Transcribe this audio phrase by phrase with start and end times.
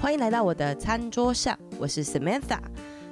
[0.00, 2.58] 欢迎来到我的餐桌上，我是 Samantha。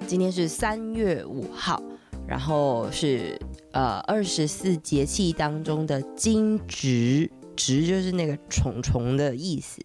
[0.06, 1.80] 今天是三月五号，
[2.26, 3.38] 然后是
[3.72, 9.80] 呃二十四节气当中的惊蛰，蛰就是那个虫虫的意思。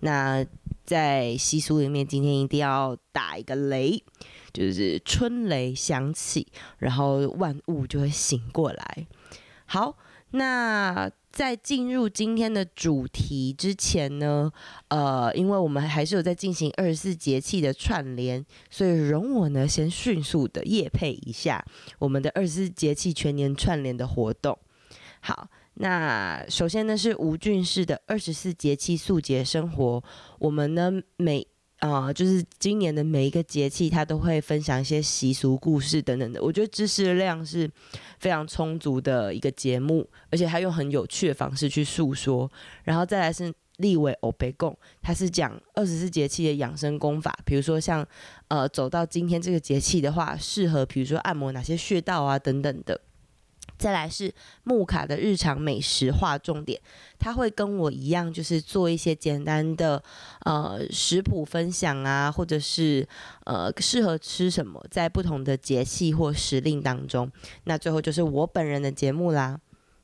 [0.00, 0.44] 那
[0.84, 4.04] 在习俗里面，今天一定要打一个雷，
[4.52, 6.46] 就是春雷响起，
[6.78, 9.06] 然后万物就会醒过来。
[9.66, 9.96] 好，
[10.32, 11.10] 那。
[11.32, 14.52] 在进入今天的主题之前呢，
[14.88, 21.64] 呃，因为我们还是有在进行二十四节气的串联，所以容我呢先迅速的夜配一下
[21.98, 24.58] 我们的二十四节气全年串联的活动。
[25.20, 30.04] 好，那首先呢是吴俊士的二十四节气素节生活，
[30.38, 31.46] 我们呢每。
[31.82, 36.40] 啊、就是今年的每一个节气，他都会分享一些习俗故事等等的。
[36.40, 37.68] 我觉得知识量是
[38.20, 42.48] 非常充足的一个节目，而且他用很有趣的方式去诉说。
[42.84, 48.06] 然后再来是立伟欧北贡，他是讲二十四节气的养生功法，比如说像
[48.46, 53.00] 呃走到今天这个节气的话，适合比如说按摩哪些穴道啊等等的。
[53.82, 56.80] 再来是木卡的日常美食划重点，
[57.18, 60.00] 他会跟我一样，就是做一些简单的
[60.44, 63.04] 呃食谱分享啊，或者是
[63.44, 67.28] 呃适合吃什么，在不同的节气或时令当中。
[67.64, 69.58] 那最后就是我本人的节目啦。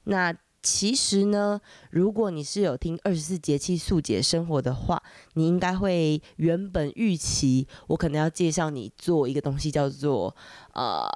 [0.05, 5.01] 那其实呢，如果你是有听二十四节气素解生活的话，
[5.35, 10.35] 你应该会原本预期我可能要介绍你做一个东西，叫做
[10.75, 11.09] 呃。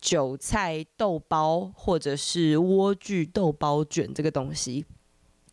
[0.00, 4.86] 韭菜豆包或者是莴苣豆包卷这个东西，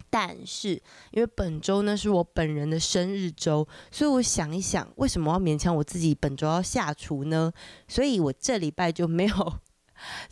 [0.09, 0.81] 但是
[1.11, 7.51] 因为本周呢是我本人的生日周，所以我想一想，为什么要勉强我自己本周要下厨呢？
[7.87, 9.59] 所以我这礼拜就没有。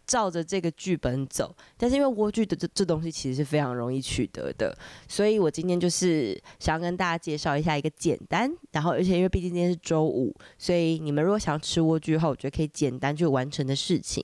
[0.05, 14.23] 照着这个剧本走，但是因为莴苣的这这东西其实是非常容易取得的，所以我今天就是想要跟大家介绍一下一个简单，然后而且因为毕竟今天是周五，所以你们如果想要吃莴苣的话，我觉得可以简单就完成的事情。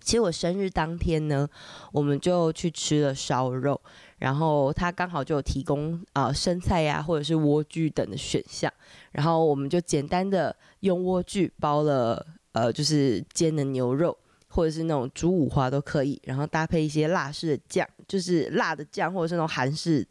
[0.00, 1.48] 其实我生日当天呢，
[1.90, 3.80] 我们就去吃了烧肉，
[4.18, 8.70] 然后他刚好就有提供啊、生菜呀、或者是莴苣等的选项，
[9.12, 14.14] 然后我们就简单的用莴苣包了呃就是煎的牛肉。
[14.54, 20.06] 或者是那种猪五花都可以，然后搭配一些辣式的酱，就是辣的酱，或者是那种韩式，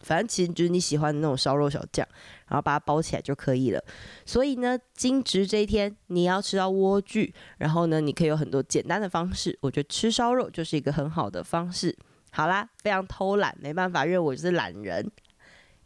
[0.00, 2.04] 反正其实就是你喜欢的那种烧肉小酱，
[2.48, 3.80] 然后把它包起来就可以了。
[4.24, 11.96] 所以呢，惊蛰这一天你要吃到莴苣，然后呢，你可以有很多简单的方式，我觉得吃烧肉就是一个很好的方式。
[12.32, 15.08] 好啦，非常偷懒，没办法，因为我就是懒人。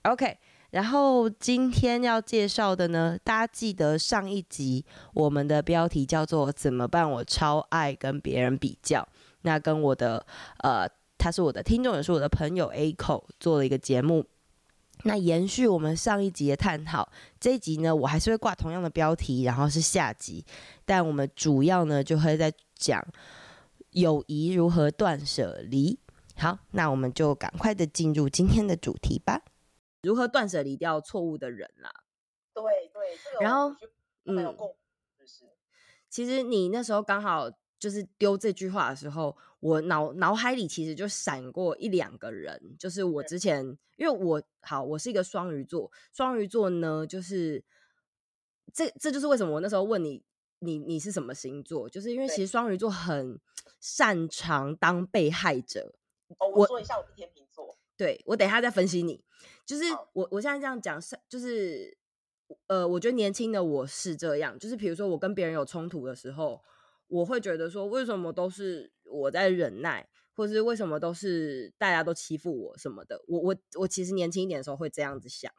[0.04, 0.38] OK。
[0.70, 7.10] 然后今天要介绍的呢，大家记得上一集我们的标题叫做“怎么办？
[7.10, 9.06] 我超爱跟别人比较”。
[9.42, 10.24] 那跟我的
[10.58, 10.86] 呃，
[11.16, 14.24] 他是我的听众，也是我的朋友 A 口做了一个节目。
[15.04, 17.10] 那延续我们上一集的探讨，
[17.40, 20.44] 这一集呢，我还是会挂同样的标题，然后是下集，
[20.84, 23.02] 但我们主要呢就会在讲
[23.92, 25.98] 友谊如何断舍离。
[26.36, 29.40] 好，那我们就赶快的进入今天的主题吧。
[30.02, 31.90] 如何断舍离掉错误的人啦？
[32.54, 32.62] 对
[32.92, 33.74] 对，这个、然后
[34.24, 34.56] 嗯，
[35.18, 35.44] 就是，
[36.08, 43.64] 其实你那时候刚好就是丢这句话的时候，我脑脑海里其实就闪过一两个人，就是我之前，
[43.96, 47.64] 因为我好，我是一个双鱼座，双鱼座呢，就是
[48.72, 50.22] 这这就是为什么我那时候问你，
[50.58, 51.88] 你你是什么星座？
[51.88, 53.38] 就是因为其实双鱼座很
[53.80, 55.94] 擅长当被害者。
[56.38, 57.76] 哦，我说一下我是天秤座。
[57.96, 59.22] 对，我等一下再分析你，
[59.70, 61.96] 就是我我现在这样讲是就是
[62.66, 66.60] 呃，我觉得年轻的我是这样，就是比如说我跟别人有冲突的时候，
[67.06, 75.52] 我会觉得说为什么都是我在忍耐，或是为什么都是大家都欺负我什么的，我我我其实年轻一点的时候会这样子想，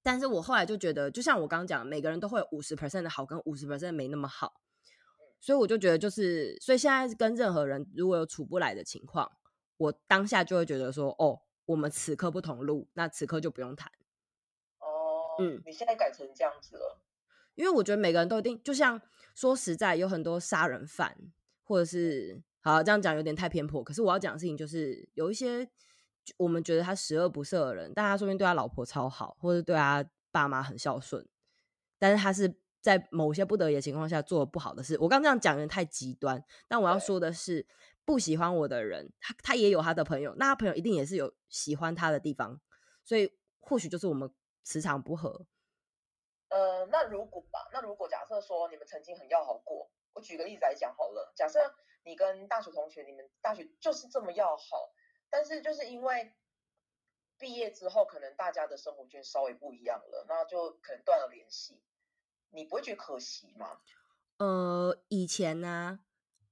[0.00, 4.60] 但是我后来就觉得，就像我刚刚讲，每个人都会有五十 percent 的好跟五十 percent 没那么好，
[5.40, 9.32] 所以我就觉得就是，所以现在跟任何人如果有处不来的情况。
[9.78, 13.92] 我当下就会觉得说，哦，我们此刻不同路，那此刻就不用谈。
[14.78, 16.98] 哦，嗯，你现在改成这样子了，
[17.56, 18.98] 因为我觉得每个人都一定，就像
[19.34, 21.14] 说实在，有很多杀人犯，
[21.64, 25.68] 或者是好这样讲有点太偏颇，可是我要讲的事情就是，有一些
[26.38, 31.28] 我们觉得他十恶不赦的人，但他说不定对他老婆超好，或者对他爸妈很孝顺，
[31.98, 34.96] 但是他是在某些不得已的情况下做了不好的事。
[35.00, 37.66] 我刚这样讲有点太极端，但我要说的是。
[38.08, 42.58] 不喜欢我的人，他他也有他的朋友，那他朋友一定也是有喜欢他的地方，
[43.04, 45.44] 所以或许就是我们磁场不合。
[46.48, 51.34] 呃，那如果吧，那如果假设说你们曾经很要好过，我举个例子来讲好了。
[51.36, 51.58] 假设
[52.02, 54.90] 你跟大学同学，你们大学就是这么要好，
[55.28, 56.32] 但是就是因为
[57.36, 61.78] 毕业之后，可能大家的生活圈稍微不一样了，那就可能断了联系，
[62.48, 63.82] 你不会觉得可惜吗？
[64.38, 66.00] 呃，以前呢、啊，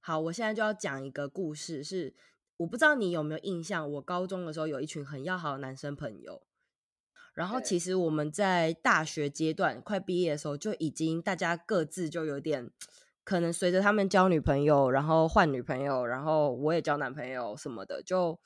[0.07, 2.13] 好，我现在就要讲一个故事，是
[2.55, 6.43] 我不知道你有没有印象，我高中的时候有一群很要好的男生朋友。
[7.33, 12.71] 然后其实我们在大学阶段快毕业的时候，就已经大家各自就有点
[13.25, 18.39] 可能随着他们交女朋友，然后换女朋友，然后我也交男朋友什么的，就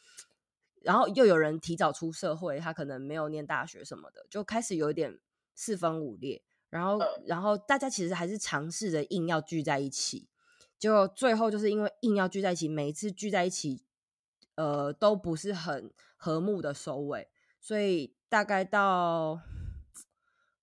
[0.81, 5.19] 然后又有人提早出社会，他可能没有念大学什么的，就开始有点
[5.53, 6.41] 四分五裂。
[6.71, 6.97] 然后
[7.27, 10.27] 然后大家其实还是尝试着硬要聚在一起，
[10.81, 13.85] 就最后就是因为硬要聚在一起，每一次聚在一起，
[14.55, 17.29] 呃，都不是很和睦的收尾，
[17.61, 18.13] 所以。
[18.31, 19.41] 大概到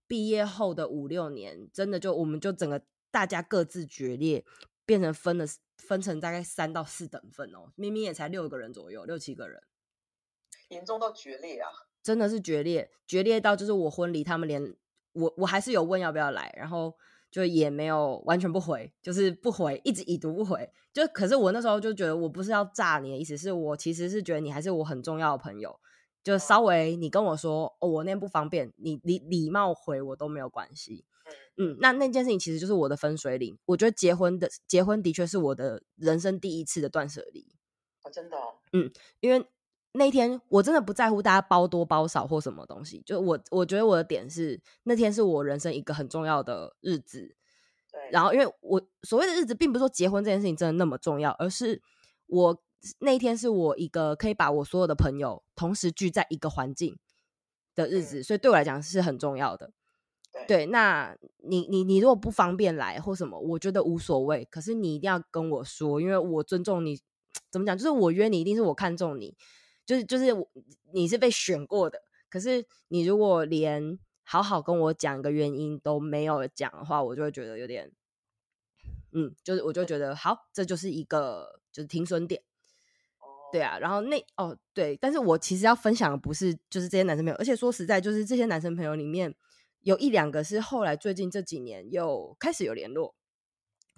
[0.07, 4.43] 毕业后的五六年，真的就我们就整个大家各自决裂，
[4.87, 5.45] 变成分了
[5.77, 7.71] 分成大概三到四等份哦。
[7.77, 9.63] 明明也才六个人左右，六七个人，
[10.71, 11.69] 严重到决裂啊！
[12.03, 14.75] 真的是决裂，决裂到就是我婚礼，他们连
[15.13, 16.97] 我我还是有问要不要来，然后
[17.31, 20.71] 就也没有完全不回，就是不回，一直已读不回。
[20.93, 25.79] 就可是我那时候就觉得我不是要炸你的意思，是我其实是觉得你还是我很重要的朋友。
[26.25, 31.05] 就稍微你跟我说哦，我那天不方便，你礼礼貌回我都没有关系。
[31.57, 33.57] 嗯，那那件事情其实就是我的分水岭。
[33.67, 37.47] 我觉得结婚的结婚的确是我的人生第一次的断舍离。
[38.03, 38.55] 哦，真的哦。
[38.73, 38.91] 嗯，
[39.21, 39.47] 因为
[39.99, 47.37] 那天我真的不在乎大家包多包少或什么东西，就我我觉得我的点是那天是我人生一个很重要的日子。
[47.93, 48.11] 对。
[48.11, 51.83] 然后，因为我所谓的日子，并不是说结婚这件事情真的那么重要，而是
[52.29, 52.63] 我。
[53.01, 56.97] 那一天是我一个可以把我所有的朋友同时聚在一个环境
[57.75, 59.73] 的日子，所以对我来讲是很重要的。
[60.47, 64.45] 对，那你你你如果不方便来或什么，我觉得无所谓。
[64.45, 67.01] 可是你一定要跟我说，因为我尊重你。
[67.51, 67.77] 怎么讲？
[67.77, 69.37] 就是我约你，一定是我看中你，
[69.89, 70.27] 就是就是
[70.93, 72.03] 你是被选过的。
[72.29, 77.91] 可是你如果连好好跟我讲个原因都没有讲的话，我就会觉得有点，
[79.13, 82.43] 嗯，就是我就觉得好，这就是一个就是停损点。
[83.51, 89.35] 对啊，然后那哦对，但是我其实要分享的不是就是这些男生朋友，而且说实在，就是这些男生朋友里面
[89.81, 93.15] 有一两个是后来最近这几年又开始有联络，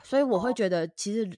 [0.05, 1.29] 所以我会觉得其实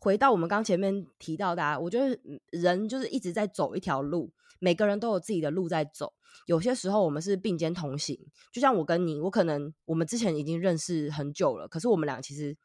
[0.00, 2.18] 回到我们刚前面提到的，啊，我觉得
[2.50, 6.12] 人就是一直在走一条路，每个人都有自己的路在走，
[6.46, 8.18] 有些时候我们是并肩同行，
[8.50, 12.56] 就像我跟你，我可能我们之前已经认识很久了，可是我们俩其实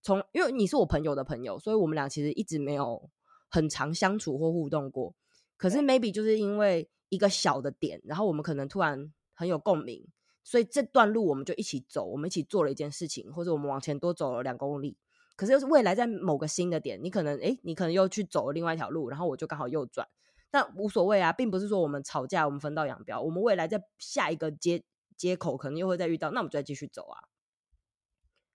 [0.00, 3.10] 从因为你是我朋友的朋友，所以我们俩其实一直没有。
[3.50, 5.14] 很常相处或互动过，
[5.56, 10.04] 可是 maybe 就是因为一个小的点，然后我们可能突然很有共鸣，
[10.42, 14.96] 所以这段路我们就一起走，我们一起做了一件事情，或者我们往前多走了两公里。
[15.36, 20.08] 可是又是未来在某个新的点，你可能诶，你可能又去走了另外一条路，然后我就刚好右转，
[20.50, 24.84] 但无所谓啊，并不是说我们吵架，我们分道扬镳，我们未来在下一个接
[25.16, 27.28] 接口可能又会再遇到，那我们就再继续走啊。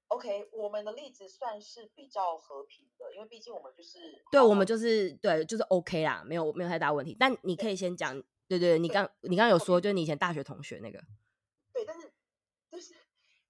[0.07, 7.15] OK，我们的例子算是比较和平的，因为毕竟我们就是对，我们就是对，就是 OK 啦，没有没有太大问题。
[7.19, 10.99] 但你可以先讲，对对對，你刚你刚刚有说，就是你以前大学同学那个，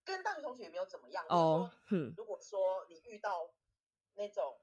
[0.10, 1.72] 跟大学同学也没有怎么样哦。
[1.92, 3.50] 嗯，如果说你遇到
[4.16, 4.60] 那种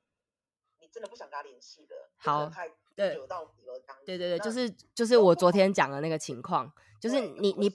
[0.79, 2.51] 你真的不想跟他联系的，好，
[2.95, 7.71] 对，惹到你了，对对对，就是就是我昨天讲的那个情况，就是你你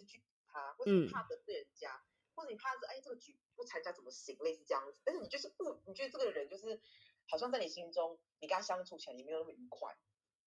[0.48, 2.04] 他，或者怕得罪人家，
[2.36, 3.38] 或者你怕是哎这个局。
[3.54, 4.36] 不参加怎么行？
[4.40, 6.82] 类似这样子，但是你就是不，你觉得这个人就是
[7.28, 9.96] 好像在你心中，你跟他相处起来也没有那么愉快，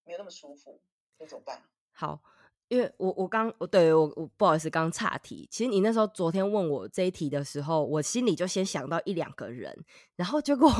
[0.02, 0.83] 没有那么舒服，
[1.19, 1.62] 那怎么办？
[1.93, 2.21] 好，
[2.68, 5.49] 因为我我刚我对我我不好意思，刚岔题。
[5.50, 9.85] 其实你那时候昨天问我这一题的时候，我心里就先想到一两个人，
[10.16, 10.71] 然后结果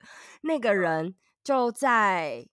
[0.42, 2.46] 那个人就在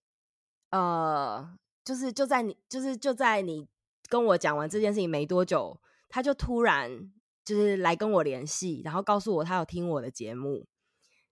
[0.72, 3.68] 呃，就是就在你就是就在你
[4.10, 7.12] 跟我讲完这件事情没多久，他就突然。
[7.46, 10.66] 就是来跟我联系，然后告诉我他有听我的节目，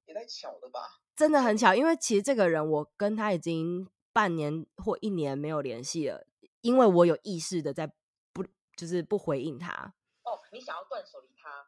[0.06, 1.00] 也太巧了吧！
[1.16, 6.28] 真的很巧，因为其实这个人我跟他已经半年或一年没有联系了，
[6.62, 7.92] 因为我有意识的在
[8.34, 8.44] 不
[8.76, 9.94] 就是不回应他。
[10.24, 11.68] 哦，你想要断舍离他？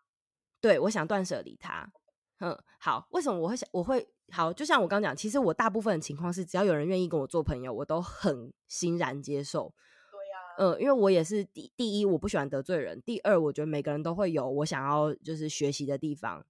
[0.61, 1.91] 对，我想断舍离他。
[2.39, 4.51] 嗯，好，为什么我会想我会好？
[4.51, 9.73] 就像我刚讲，其实我大部分的情况是，只要有人愿意跟我做朋友，我都很欣然接受。
[10.11, 16.45] 对呀嗯，因为我也是第第一，我不喜欢得罪人；第二，我觉得每个人都会有我想要就是学习的地方。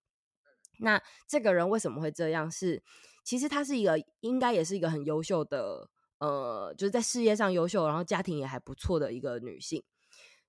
[0.80, 2.50] 那这个人为什么会这样？
[2.50, 2.82] 是
[3.24, 5.90] 其实他是一个应该也是一个很优秀的，
[6.24, 9.84] 呃，就是在事业上优秀，然后家庭也还不错的一个女性。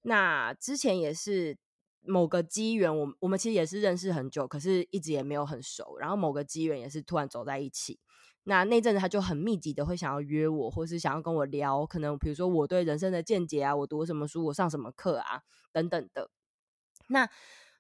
[0.02, 1.59] 那之前也是
[2.00, 5.97] 某个机缘，我我们其实也是认识很久，可是一直也没有很熟。
[5.99, 7.99] 然后某个机缘也是突然走在一起。
[8.45, 16.31] 那那阵子他就很密集的会想要约我，或是想要跟我聊，可能比如说我对人生的见解啊，我读什么书，我上什么课啊，等等的。
[17.09, 17.28] 那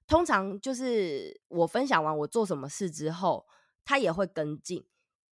[0.08, 3.46] 通常就是我分享完我做什么事之后，
[3.84, 4.84] 他也会跟进。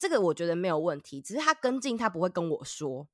[0.02, 3.06] 这个我觉得没有问题，只是他跟进他不会跟我说。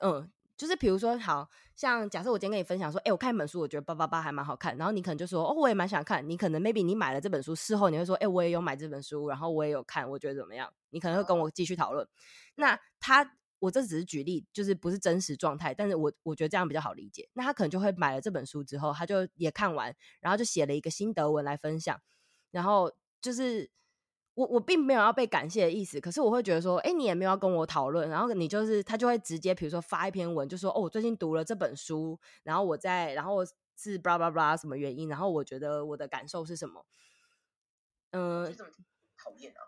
[0.00, 0.30] 嗯。
[0.54, 6.28] 就是比如说，好像假设我今天跟你分享说，哎、欸，我看一本书，我觉得八八八还蛮好看，然后你可能就说，哦，我也蛮想看。
[6.28, 10.72] 你可能 maybe 你买了这本书，事后你会说，哎、欸，我也有买这本书，然后我也有看，我觉得怎么样？
[10.90, 12.06] 你可能会跟我继续讨论。
[12.54, 17.28] 那他，我这只是举例，就是不是真实状态，但是我我觉得这样比较好理解。
[17.32, 22.00] 那他可能就会买了这本书之后，他就也看完，然后就写了一个心得文来分享，
[22.52, 23.70] 然后就是。
[24.34, 33.44] 我我并没有要被感谢的意思，可是我会觉得说，哎、欸，你也没有要跟我讨论，然后你就是他就会直接，比如说发一篇文，就说，哦，我最近读了这本书，然后我在，然后
[33.76, 36.86] 是 blah blah blah 什么原因，然后我觉得我的感受是什么？
[38.12, 38.52] 嗯、呃，
[39.18, 39.60] 讨厌啊！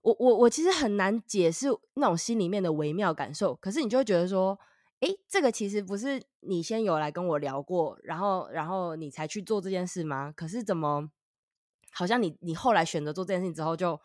[0.00, 4.58] 我我我其实很难解释那种心里面的微妙感受，可是你就会觉得说，
[4.98, 10.32] 哎、欸，这个其实不是你先有来跟我聊过，然后然后你才去做这件事吗？
[10.34, 11.08] 可是怎么？
[11.92, 14.00] 好像你你后来选择做这件事情之后，就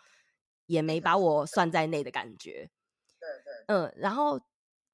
[0.66, 2.70] 也没把我算在内的感觉。
[3.20, 4.40] 对对，嗯，然后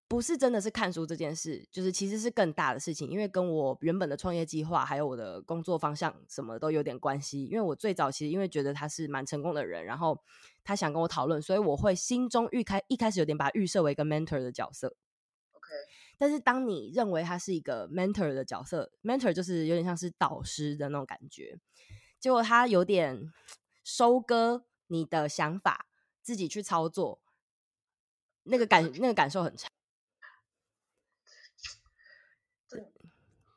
[0.07, 7.45] 不是真的是看书这件事，就是其实是更大的事情，因为跟我原本的创业计划还有我的工作方向什么都有点关系。
[7.45, 10.17] 因为我最早其实因为觉得他是蛮成功的人，然后
[10.63, 14.95] 他想跟我讨论，所以我会心中预开一开始有点把他预设为一个 mentor 的角色。
[15.53, 15.67] OK，
[16.17, 21.59] 但是当你认为他是一个 mentor 的角色，mentor 就是有点像是导师的那种感觉。
[22.23, 23.33] 结果他有点
[23.83, 25.87] 收割你的想法，
[26.21, 27.19] 自己去操作，
[28.43, 29.67] 那个感那个感受很差。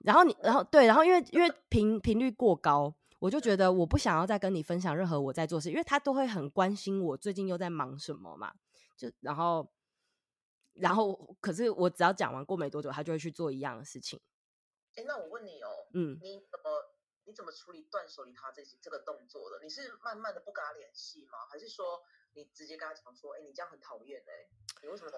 [0.01, 8.53] 然后你，然后对，然后因为因为频频率过高，我就觉得我不想要再跟你分享任何我在做事，因为他都会很关心我最近又在忙什么嘛。
[8.97, 9.71] 就然后，
[10.73, 14.21] 然后可是我只要讲完过没多久，他就会去做一样的事情。
[14.97, 16.96] 哎，那我问你哦，嗯，你怎么？
[17.27, 19.61] 你怎么处理断手离他这这个动作的？
[19.63, 21.45] 你是慢慢的不跟他联系吗？
[21.51, 22.03] 还是说
[22.35, 24.49] 你直接跟他讲说，哎、欸，你这样很讨厌哎，
[24.83, 25.11] 你为什么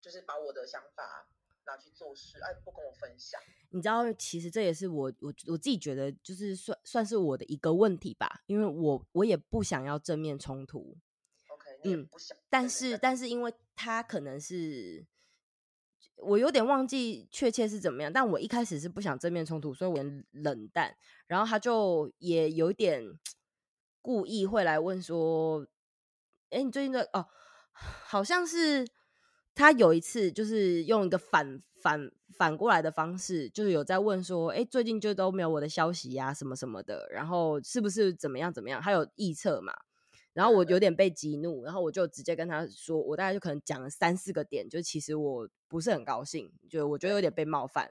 [0.00, 1.26] 就是把我的想法
[1.64, 3.40] 拿去做事，哎，不跟我分享？
[3.70, 10.98] 你知道，其实这也是我我我自己觉得，就是算算是我的一个问题吧，因为我我也不想要正面冲突。
[11.48, 15.06] OK，你也不想，嗯、但是但是因为他可能是。
[16.16, 19.96] 我有点忘记确切是怎么样，但我一开始是不想正面冲突，所以我
[20.32, 20.96] 冷淡。
[21.26, 23.02] 然后他就也有点
[24.00, 25.66] 故意会来问说
[26.50, 27.26] ：“哎，你最近的哦，
[27.72, 28.86] 好像是
[29.54, 38.80] 他有一次就是用一个反反反过来的方式，就是有在问说：哎，最近就都没有我的消息呀，什么什么的，然后是不是怎么样怎么样？
[38.80, 39.72] 他有臆测嘛？”
[40.36, 47.90] 然后我有点被激怒，然后我就直接跟他说，我大概就可能讲了三四个点，就其实我不是很高兴，就我觉得有点被冒犯。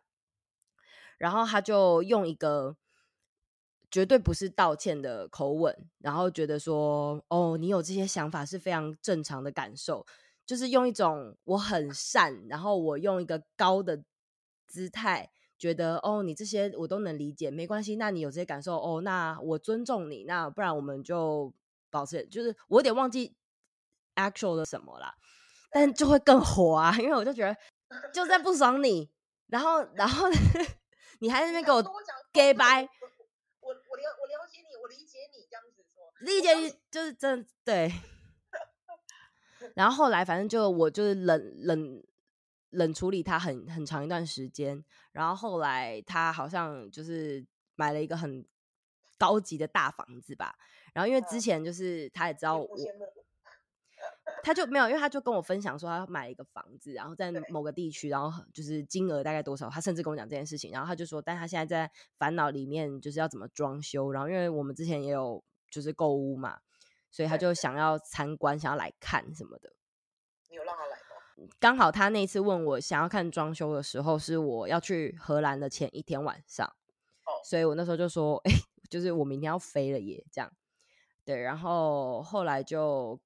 [1.18, 2.78] 然后他就用一个
[3.90, 10.06] 绝对不是道歉的口吻，然后觉得说，哦，你有这些想法是非常正常的感受，
[10.46, 14.04] 就是用一种我很善，然后我用一个高的
[14.68, 21.52] 姿态，觉得哦，你这些我都能理解，没关系，那你有这些感受，哦，那我尊重你，那不然我们就。
[21.96, 23.34] 保持就是我有点忘记
[24.16, 25.16] actual 的什么啦，
[25.72, 27.56] 但就会更火啊，因为我就觉得
[28.14, 29.10] 就在不爽你，
[29.48, 30.28] 然后然后
[31.20, 31.82] 你还在那边给我
[32.34, 32.82] gay 掰，
[33.62, 37.90] 我我了我了解你，我理解你这样子说，理解你就是真对，
[39.74, 42.04] 然后后来反正就我就是冷冷
[42.72, 44.84] 冷处理他很很长一段时间，
[45.14, 48.46] 然后后来他好像就是买了一个很
[49.18, 50.58] 高级的大房子吧。
[50.96, 52.70] 然后因为之前就是他也知道我，
[54.42, 66.60] 他就没有，因为他就跟我分享说他买了一个房子，然后在某个地区，然后就是金额大概多少，他甚至跟我讲这件事情，然后他就说，但他现在在烦恼里面就是要怎么装修，然后因为我们之前也有就是购物嘛，
[67.12, 69.74] 所以他就想要参观，想要来看什么的。
[70.50, 71.50] 你有让他来吗？
[71.60, 76.74] 刚好他那次问我想要看装修的时候，是我要去荷兰的前一天晚上，
[77.44, 78.52] 所以我那时候就说， 哎，
[78.90, 80.50] 就是我明天要飞了耶，这样。
[81.26, 83.20] 对，然后后来就，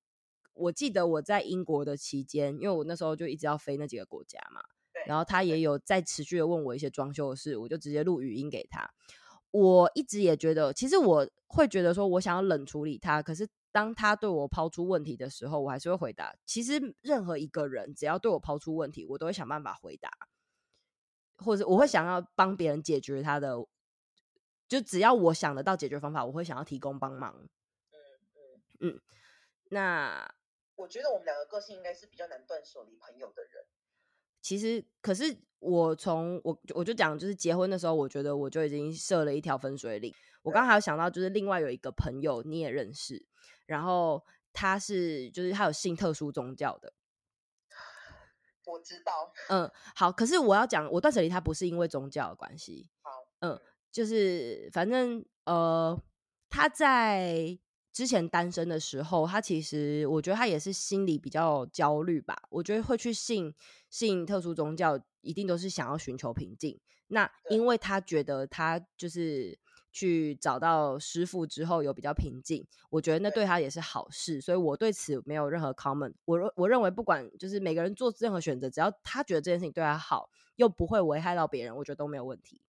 [0.54, 4.62] 我记得我在英国的期间，因为我那时候就一直要飞那几个国家嘛，
[5.06, 8.90] 然后他也有在持续的问我一些装修的事，我就直接录语音给他。
[9.52, 16.34] 我一直也觉得，其实我会觉得说，我想要冷处理他，可是当他对我抛出问题的时候，我还是会回答。
[16.46, 20.10] 其实任何一个人只要对我抛出问题，我都会想办法回答，
[21.38, 23.58] 或者我会想要帮别人解决他的
[24.68, 27.50] 就只要我想得到解决方法，我会想要提供帮忙。
[28.80, 29.00] 嗯
[29.72, 30.34] 那
[30.76, 33.66] 我觉得我们两个个性应该是比较难断舍离朋友的人。
[34.42, 40.16] 其实，可是我从我我就讲，就是结婚的时候，我觉得我就已经设了一条分水岭。
[40.42, 43.28] 我刚还有想到，就是另外有一个朋友你也认识，
[43.66, 46.94] 然后他是就是他有信特殊宗教的。
[48.66, 49.34] 我知道。
[49.50, 50.10] 嗯，好。
[50.10, 52.90] 可是我要讲，我断舍离他不是因为宗教的关系。
[53.02, 56.02] 好，嗯，就是反正呃，
[56.50, 57.60] 他在。
[57.92, 62.36] 之前单身的时候，他其实我觉得他也是心里比较焦虑吧。
[62.50, 63.54] 我觉得会去信
[63.90, 66.80] 信特殊宗教，一定都是想要寻求平静。
[67.08, 69.58] 那因为他觉得他就是
[69.92, 74.40] 去找到师傅之后有比较平静，我觉得那对他也是好事。
[74.40, 76.14] 所以我对此没有任何 comment。
[76.26, 82.62] 我我认为不管就是每个人做任何选择，只要他觉得这件事情对他好，又不会危害到别人，我觉得都没有问题。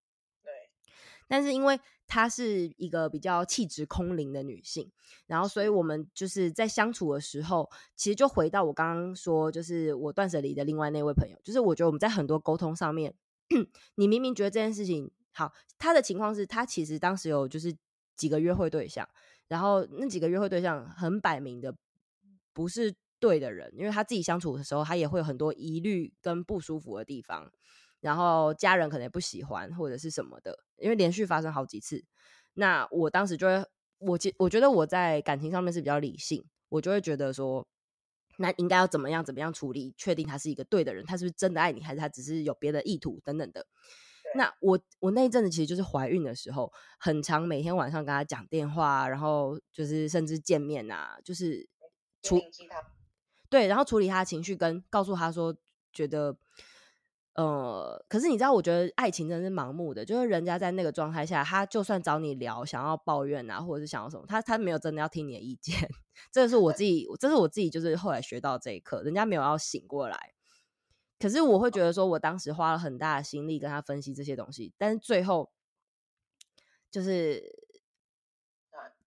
[1.31, 4.91] 但是因为她是一个比较气质空灵的女性，
[5.27, 13.15] 然后所以我们就是在相处的时候，其实就回到我刚刚说，就是我断舍离的另外那位朋友，就是我觉得我们在很多沟通上面，
[13.95, 17.73] 你明明觉得这件事情好，他的情况是他其实当时有就是
[18.17, 19.07] 几个约会对象，
[19.47, 21.73] 然后那几个约会对象很摆明的
[22.51, 27.49] 不是对的人，因为他自己相处的时候，他也会有很多疑虑跟不舒服的地方。
[28.01, 32.03] 然后家人可能也不喜欢或者是什么的，因为连续发生好几次。
[32.55, 33.65] 那我当时就会，
[33.99, 37.65] 我觉我觉得我在感情上面是比较理性，我就会觉得说，
[38.37, 43.65] 那应该要怎么样怎么样处理，确定他是一个对的人，他是不是真的爱你，还是他只是有别的意图等等的。
[44.35, 51.69] 那我我那一阵子其实就是怀孕的时候，很长每天晚上跟他讲电话，然后就是甚至见面啊，就是
[52.23, 52.83] 处理他
[53.49, 55.55] 对，然后处理他的情绪，跟告诉他说
[55.93, 56.35] 觉得。
[57.33, 65.89] 呃，可是你知道，我觉得爱情真的是盲目的，就是人家在那个状态下，他就算找你聊，想要抱怨啊，或者是想要什么，他他没有真的要听你的意见。
[66.29, 70.33] 这是我自己，这是我自己，就是后来学到这一课，人家没有要醒过来。
[71.19, 75.51] 可是我会觉得说，我当时花了很大的心力跟他分析这些东西，但是最后
[76.91, 77.41] 就是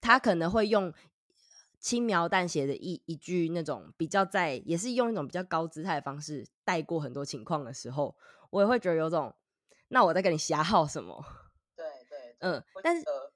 [0.00, 0.94] 他可能会用。
[1.84, 8.16] 轻描淡写的一一句那种比较在，也是用一种比较高姿态的方式带过很多情况的时候，
[8.48, 9.34] 我也会觉得有种，
[9.88, 11.22] 那我在跟你瞎耗什么？
[11.76, 13.30] 对对，对，嗯，但是呃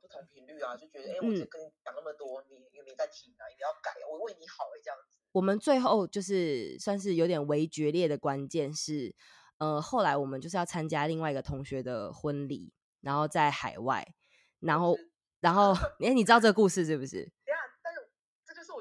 [0.00, 3.44] 不同频率啊，就觉得哎、欸，我只跟你讲那么多，嗯、你有没有在听啊？
[3.54, 5.18] 你要改，我为你好哎，这样子。
[5.32, 9.14] 我们最后就是算是有点微决裂的关键是，
[9.58, 14.14] 呃，后来我们就是要参加另外一个同学的婚礼，然后在海外，
[14.60, 14.96] 然后
[15.40, 17.30] 然后哎、欸，你知道这个故事是不是？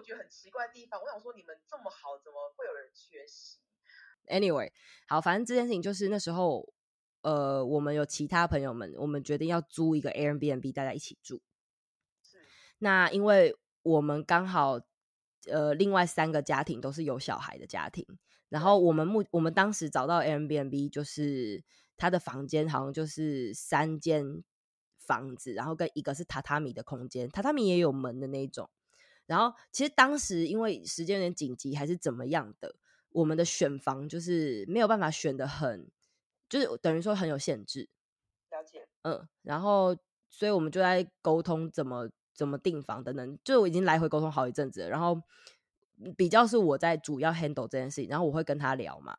[0.04, 3.60] 我觉得很奇怪的地方，我想说你们这么好，怎么会有人缺席
[4.28, 4.70] ？Anyway，
[5.08, 6.74] 好，反正这件事情就是那时候，
[7.22, 11.42] 呃，我们有其他朋友们，我们决定要租一个 Airbnb，大家一起住。
[12.22, 12.40] 是。
[12.80, 14.82] 那因为我们刚好，
[15.48, 18.06] 呃，另外三个家庭都是有小孩的家庭，
[18.50, 21.64] 然后我们目我们当时找到 Airbnb，就是
[21.96, 24.44] 他的房间好像就是三间
[24.98, 28.70] 房子，然后跟一个是榻榻米的空间，榻榻米也有门的那种。
[29.26, 32.76] 然后，其实当时因为时间有点紧急，还是怎么样的，
[33.10, 35.90] 我们的选房就是没有办法选的很，
[36.50, 37.90] 就是等于说很有限制。
[38.52, 38.88] 了解。
[39.04, 39.96] 嗯，然后，
[40.30, 44.90] 所以我们就在沟通怎么怎么订房等等，就我已经来回沟通好一阵子了。
[44.90, 45.22] 然后
[46.18, 49.18] 比较是我在主要 handle 这件事情，然后我会跟他聊嘛。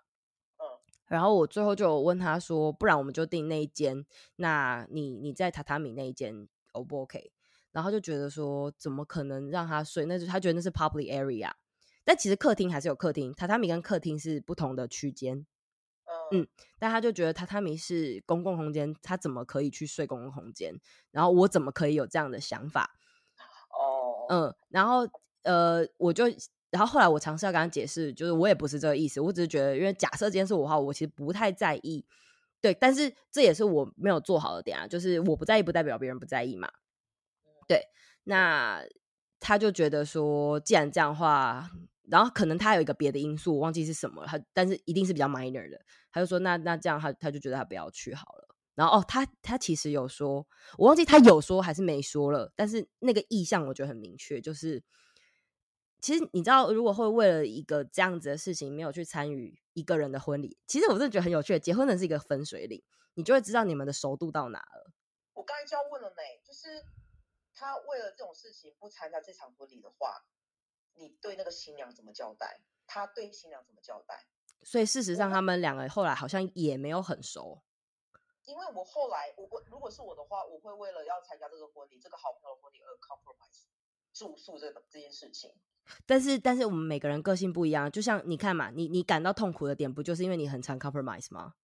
[0.58, 0.66] 嗯。
[1.08, 4.04] 然后我最后就问他说：“不然我们就订那一间，
[4.36, 7.32] 那你你在榻榻米那一间 O 不 OK？”
[7.74, 10.04] 然后就觉得说，怎么可能让他睡？
[10.06, 11.50] 那就他觉得那是 public area，
[12.04, 15.44] 但其实客厅还是有客厅，榻榻米跟客厅是不同的区间。
[16.30, 20.80] 嗯，嗯，但他就觉得榻榻米是公共空间，他怎么可以去睡公共空间？
[21.10, 22.96] 然后我怎么可以有这样的想法？
[23.70, 25.08] 哦，嗯，然后
[25.42, 26.26] 呃，我就，
[26.70, 32.06] 然后后来我尝试要跟他解释，就是我也不是这个意思，我只是觉得，因为假设今天是我的话，我其实不太在意。
[32.60, 36.70] 对，但是这也是我没有做好的点啊，就是我不在意，不代表别人不在意嘛。
[37.66, 37.82] 对，
[38.24, 38.82] 那
[39.40, 41.70] 他就觉得说，既然这样的话，
[42.08, 44.28] 然后可能他有一个别的因素，我忘记是什么了。
[44.28, 45.80] 他但是一定是比较 minor 的，
[46.12, 48.54] 他就说那那这样他他就觉得他不要去好了。
[48.74, 50.46] 然后哦，他他其实有说，
[50.78, 52.52] 我忘记他有说还是没说了。
[52.56, 54.82] 但是那个意向我觉得很明确，就是
[56.00, 61.58] 其实你知道，如果会为了一个这样子的事情没有去参与一个人的婚礼，其实我真的觉得很有趣。
[61.58, 62.82] 结婚的是一个分水岭，
[63.14, 64.90] 你就会知道你们的熟度到哪了。
[65.34, 67.03] 我刚才就要问了呢，就是。
[67.54, 70.24] 他为了这种事情不参加这场婚礼的话，
[70.94, 72.60] 你对那个新娘怎么交代？
[72.86, 74.26] 他对新娘怎么交代？
[74.62, 77.62] 所以事实上，他们两个后来好像也没有很熟。
[78.44, 83.64] 因为我后来我我如果是我的话，我会为了要参加这个婚礼，这个好朋友的婚礼而 compromise
[84.12, 85.54] 住宿这个这件事情。
[86.06, 91.54] 但是但是我们每个人个性不一样，就像你看嘛，你你感到痛苦的点不就是因为你很常 compromise 吗？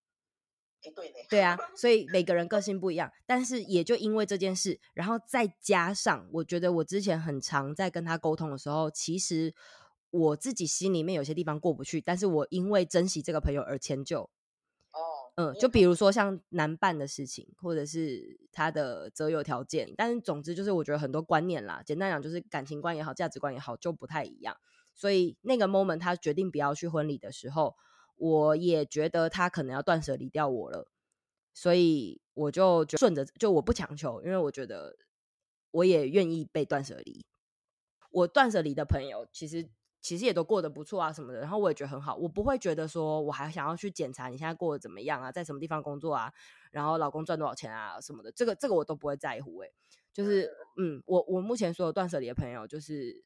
[0.82, 1.14] 欸、对呢。
[1.28, 9.54] 对啊，所以每个人个 性不一样，但是也就因为这件事，然后再加上我觉得我之前很常在跟他沟通的时候，其实
[10.10, 14.30] 我自己心里面有些地方过不去，但是我因为珍惜这个朋友而迁就。
[14.92, 14.98] 哦，
[15.36, 24.56] 嗯，就比如说像难办的事情，或者是他的择友条件，但是总之就是我觉得很多观念啦，简单讲就是感情观也好，价值观也好，就不太一样。
[24.96, 27.76] 所以那个 moment 他决定不要去婚礼的时候，
[28.20, 30.86] 我也觉得他可能要断舍离掉我了，
[31.52, 34.96] 所以我就顺着，就我不强求，因为我觉得
[35.72, 37.24] 我也愿意被断舍离。
[38.10, 39.68] 我断舍离的朋友其实。
[40.02, 46.32] 其实也都过得不错啊，什么的，然后我也觉得很好，我不会觉得说我还想要去检查你现在过得怎么样啊，在什么地方工作啊，
[46.70, 49.60] 然后老公赚多少钱啊什么的，这个这个我都不会在乎。
[49.60, 49.70] 诶，
[50.14, 53.22] 就是嗯，我我目前所有断舍离的朋友，就是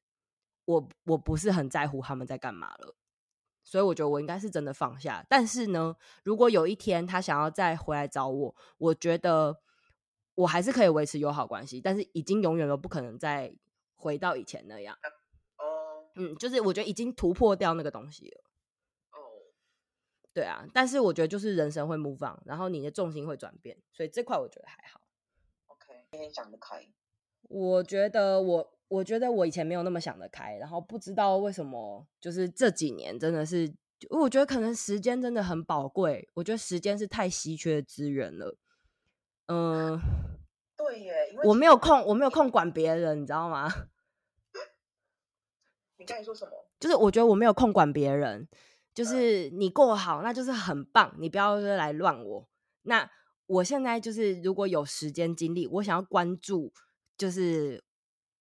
[0.65, 2.97] 我我不是很在乎他们在干嘛了，
[3.65, 5.25] 所以我觉得我应该是真的放下。
[5.29, 9.59] 但是呢，如果有一天他想要再回来找我，我觉得
[10.37, 13.53] 我还是可以维持友好关系，但是已经永远都不可能再
[13.97, 14.97] 回到以前那样。
[16.17, 18.45] 嗯，就是我觉得已经突破掉那个东西了。
[19.11, 19.19] 哦，
[20.33, 25.01] 对啊，但是我觉得就是人生会 move on，然后你的重心会转变，所以这块我觉得还好。
[25.67, 26.87] OK，今天想得开。
[27.49, 33.75] 我觉得我，我觉得我以前没有那么想得开，然后不知道为什么，就是这几年真的是，
[34.11, 38.57] 我觉得可能时间真的很宝贵，我觉得时间是太稀缺的资源了。
[39.47, 40.01] 嗯，
[40.77, 41.13] 对耶，
[41.45, 43.69] 我没有空，我没有空管别人，你知道吗？
[45.99, 46.53] 你刚才说什么？
[46.79, 48.49] 就是我觉得我没有空管别人，
[48.95, 51.15] 就是你过好，那就是很棒。
[51.19, 52.49] 你不要来乱我。
[52.83, 53.11] 那
[53.47, 56.73] 我现在就是如果有时间精力，我想要关注，
[57.19, 57.84] 就是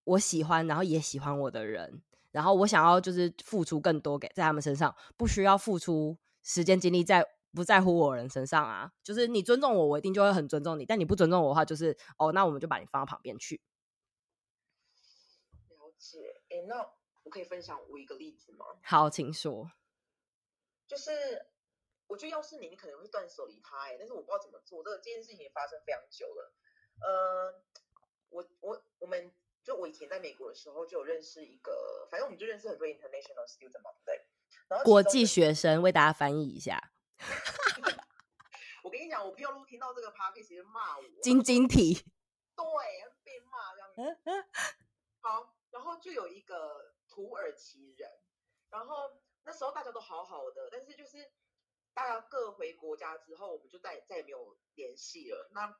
[0.03, 8.91] 我喜欢，然后也喜欢我的人，然后我想要就是付出更多给在他们身上，不需要付出时间精力在不在乎我人身上啊。
[9.03, 10.85] 就是你尊重我，我一定就会很尊重你。
[10.85, 13.61] 但你不尊重我的话，就是哦，那我们就把你放到旁边去。
[15.69, 16.89] 了解，哎，那。
[17.23, 18.65] 我可以分享我一个例子吗？
[18.83, 19.71] 好，请说。
[20.85, 21.09] 就是
[22.05, 24.83] 我觉得要是你，你可能会断舍离他哎，但是我不知道怎么做。
[24.83, 26.53] 这个这件事情也发生非常久了。
[26.99, 27.52] 呃，
[30.13, 34.25] 在美国的时候就有认识一个，反正我们就认识很多 international student 嘛，对。
[34.67, 36.79] 然后国际学生为大家翻译一下。
[38.83, 41.03] 我跟你讲，我朋友如果听到这个 podcast 直接骂我。
[41.21, 41.95] 晶晶体。
[42.55, 42.65] 对，
[43.23, 44.47] 被骂这样子。
[45.21, 46.93] 好，然后就有一个。
[47.13, 48.09] 土耳其人，
[48.71, 51.31] 然后那时候大家都好好的，但是就是
[51.93, 55.51] 大家各回国家之后，我们就再再也没有联系了。
[55.53, 55.77] 那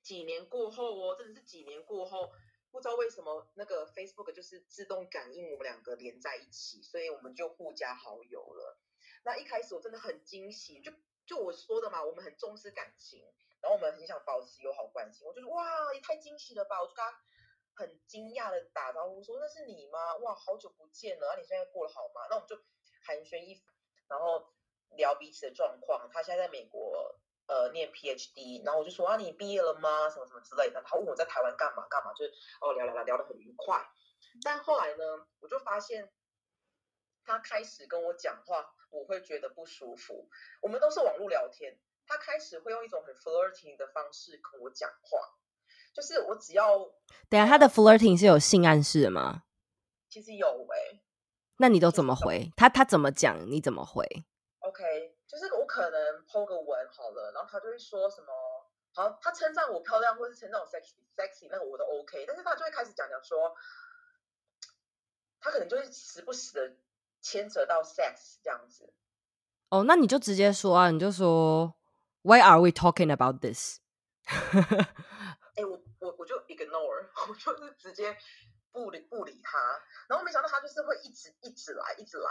[0.00, 2.32] 几年过后哦，真的是几年过后，
[2.74, 8.76] 不知道为什么那个 Facebook 就是自动感应我们两个连在一起，所以我们就互加好友了。
[9.22, 10.92] 那一开始我真的很惊喜，就
[11.24, 13.24] 就我说的嘛，我们很重视感情，
[13.62, 15.24] 然后我们很想保持友好关系。
[15.24, 16.82] 我就说哇，也太惊喜了吧！
[16.82, 17.16] 我就跟他。
[17.76, 20.14] 很惊讶的打招呼说：“那是你吗？
[20.18, 21.26] 哇，好久不见了！
[21.26, 22.54] 那、啊、你现在过得好吗？”那我们就
[23.04, 23.60] 寒暄一，
[24.06, 24.54] 然后
[24.90, 26.08] 聊彼此的状况。
[26.12, 30.08] 他现在在美国呃念 PhD，然后我就说：“啊，你毕业了吗？
[30.08, 33.84] 什么什么之类的。”他问我在台湾干嘛干嘛，就是哦聊聊聊聊得很愉快。
[34.42, 36.10] 但后来呢，我就发现
[37.24, 40.28] 他开始跟我讲话，我会觉得不舒服。
[40.60, 45.18] 我们都是网络聊天，他开始会用一种很 flirting 的方式跟我讲话。
[45.94, 46.78] 就是我只要
[47.28, 49.44] 等下，他的 flirting 是有性暗示的吗？
[50.08, 51.00] 其实有诶、欸。
[51.58, 52.50] 那你都怎么回？
[52.56, 53.48] 他他怎么讲？
[53.48, 54.04] 你怎么回
[54.58, 58.32] ？OK，就是我可能 po 个文好了，然后他就会说什么，
[58.92, 63.52] 好，他称赞我漂亮，或是称赞我 sexy sexy，那个我都 OK，但是他就会开始讲讲说，
[65.40, 66.76] 他可能就会时不时的
[67.20, 68.92] 牵扯到 sex 这样子。
[69.70, 71.74] 哦，那你就直接说啊，你就说
[72.22, 73.80] Why are we talking about this？
[75.56, 78.16] 哎，我我我就 ignore， 我就是直接
[78.70, 79.58] 不理不理他，
[80.08, 82.30] 然后没想到他就是会一直一直来，一直来。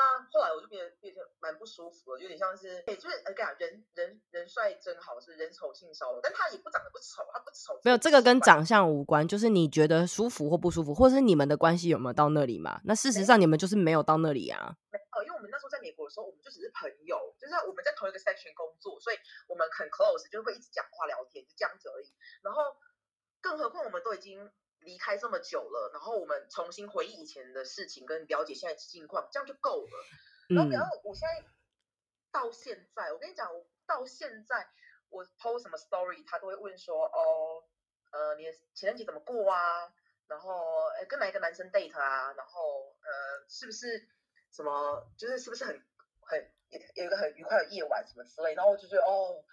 [0.00, 7.78] 那后来我就变得变得蛮不舒服了，有点像是，哎，就是哎呀，人人人帅真好，是人丑性骚扰，但他也不长得不丑，他不丑。
[7.84, 12.80] 没有，这个跟长相无关，就是你觉得舒服或不舒服，或者是你们的关系有没有到那里嘛？
[12.86, 14.74] 那事实上你们就是没有到那里啊。
[14.90, 19.16] 没有，因为我们那时候在美国的时候，我们就只是朋友，就是我们在同一个 section 工作，所以
[19.48, 22.08] 我们很 close，就会一直讲话聊天，就这样子而已。
[22.40, 22.62] 然后，
[23.42, 24.50] 更何况我们都已经。
[24.80, 30.06] 离开这么久了，然后我们重新回忆以前的事情，跟了解现在的情况，这样就够了。
[30.48, 31.46] 然后，然后我现在
[32.32, 34.68] 到现在，我跟你讲，我到现在
[35.08, 37.62] 我 post 什么 story，他都会问说，哦，
[38.10, 39.92] 呃，你的情人节怎么过啊？
[40.26, 42.32] 然后，哎，跟哪一个男生 date 啊？
[42.36, 44.08] 然后，呃，是不是
[44.52, 45.82] 什么，就是是不是很
[46.20, 46.52] 很
[46.94, 48.54] 有一个很愉快的夜晚什么之类？
[48.54, 49.44] 然后我就觉得，哦，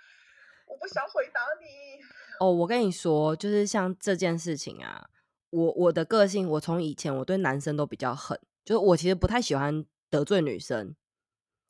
[0.67, 1.99] 我不想回答你。
[2.39, 5.09] 哦，我跟你说，就是像这件事情啊，
[5.49, 10.95] 我我的个性，我从以前我对男生都比较狠，就是我其实不太喜欢得罪女生，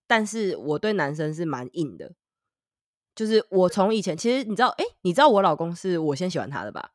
[0.08, 2.14] 但是我对男生是蛮硬的。
[3.16, 6.92] 就是我从以前，其实你知道，哎，你知道我老公是我先喜欢他的吧？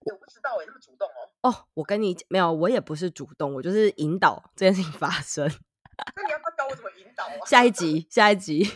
[0.00, 1.50] 我不知道哎，那么主动哦。
[1.50, 5.46] 哦，我跟你没有，我也不是主动，我就是引导这件事情发生。
[6.14, 7.46] 那你要不要教我怎么引导啊？
[7.46, 8.70] 下一集，下一集。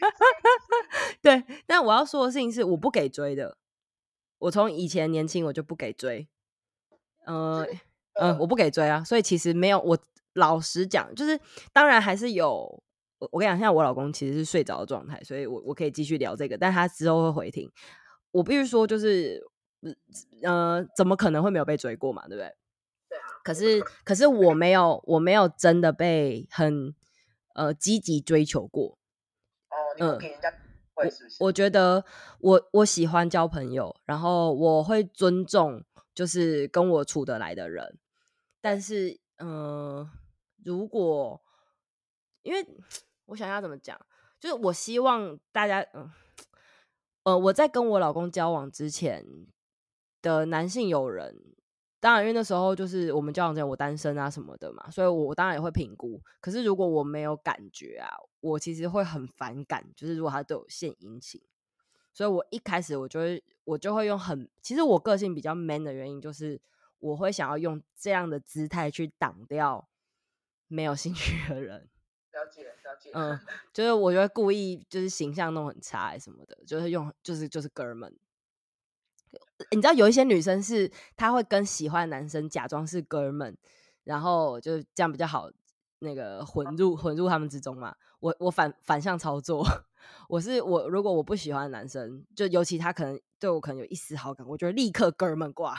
[1.20, 3.58] 对，但我要说的事情是，我不给追的。
[4.38, 6.28] 我从以前年轻，我就不给追。
[7.26, 7.66] 嗯、呃、
[8.14, 9.80] 嗯、呃，我不给追啊，所以其实没有。
[9.80, 9.98] 我
[10.34, 11.38] 老实讲，就是
[11.72, 12.82] 当然还是有。
[13.30, 17.70] 我跟你讲，现在我老公其实是睡着的状态，所以我我可以继续聊这个，但他之后会回听。
[18.32, 19.42] 我必须说，就是
[20.42, 22.28] 呃，怎么可能会没有被追过嘛？
[22.28, 22.54] 对不对？
[23.08, 23.24] 对啊。
[23.42, 26.94] 可是可是我没有，我没有真的被很
[27.54, 28.98] 呃积极追求过。
[29.70, 30.52] 哦，你不给人家
[31.38, 32.04] 我觉得
[32.40, 35.82] 我我喜欢交朋友，然后我会尊重
[36.14, 37.98] 就是跟我处得来的人，
[38.60, 40.08] 但是嗯、
[40.62, 41.42] 如果
[42.42, 42.66] 因为。
[43.26, 43.98] 我想要怎么讲？
[44.38, 46.12] 就是我希望大家，嗯，
[47.22, 49.24] 呃，我在跟我老公交往之前
[50.20, 51.34] 的男性友人，
[52.00, 56.20] 当然因为那时候就是我们交往之前我单身啊什么的嘛，所以我当然也会评估。
[56.38, 59.82] 可是如果我没有感觉啊，我其实会很反感。
[59.96, 61.40] 就是如果他对我献殷勤，
[62.14, 66.58] 所以我一开始我就会我就会用很，其实我个性比较 man 的原因，就是
[67.00, 69.88] 我会想要用这样的姿态去挡掉
[70.68, 71.90] 没有兴趣的人。
[72.32, 73.38] 了解了解，嗯，
[73.72, 78.16] 就是我觉得故意就是形象弄很差什么的，就是用就是就是哥们，
[79.70, 83.56] 你知道有一些女生是她会跟喜欢的男生假装是哥们，
[84.02, 85.48] 然后就这样比较好
[86.00, 87.96] 那个混入混入他们之中嘛。
[88.24, 89.62] 我我反反向操作，
[90.30, 95.74] 我是我如果我不喜欢男生，就尤其他可能对我可能有一丝好感，我就立刻哥们挂，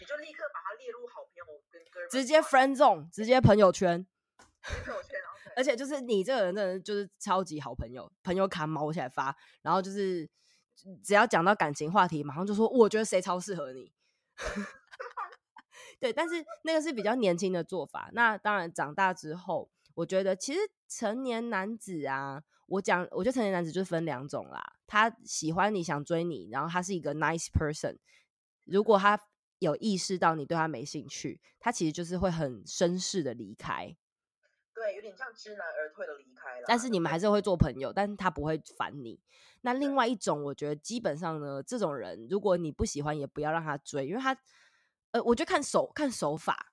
[0.00, 4.04] 你就立刻把他列入好朋友跟哥们，直接 friend zone，直接朋友圈，
[4.60, 5.10] 朋友圈。
[5.54, 10.28] 而且就是你这个人真的就是超级好朋友，朋友卡毛起来发，然后就是
[11.04, 13.92] 只要讲到感情话题，马上就说我觉得谁超适合你。
[16.00, 18.10] 对，但是那个是比较年轻的做法。
[18.12, 24.62] 那当然长大之后，我觉得其实成年男子啊，我讲，我觉得成年男子就分两种啦。
[24.86, 27.98] 他喜欢你想追你，然后他是一个 nice person。
[28.64, 29.20] 如果他
[29.58, 33.94] 有意识到你对他没兴趣，他其实就是会很绅士的离开。
[34.72, 36.64] 对，有点像知难而退的离开了。
[36.66, 39.20] 但是你们还是会做朋友，但是他不会烦你。
[39.60, 44.34] 那另外一种，我觉得基本上呢，这种人如果你不喜欢，也不要让他追，因为他，
[45.10, 46.72] 呃，我就看手看手法，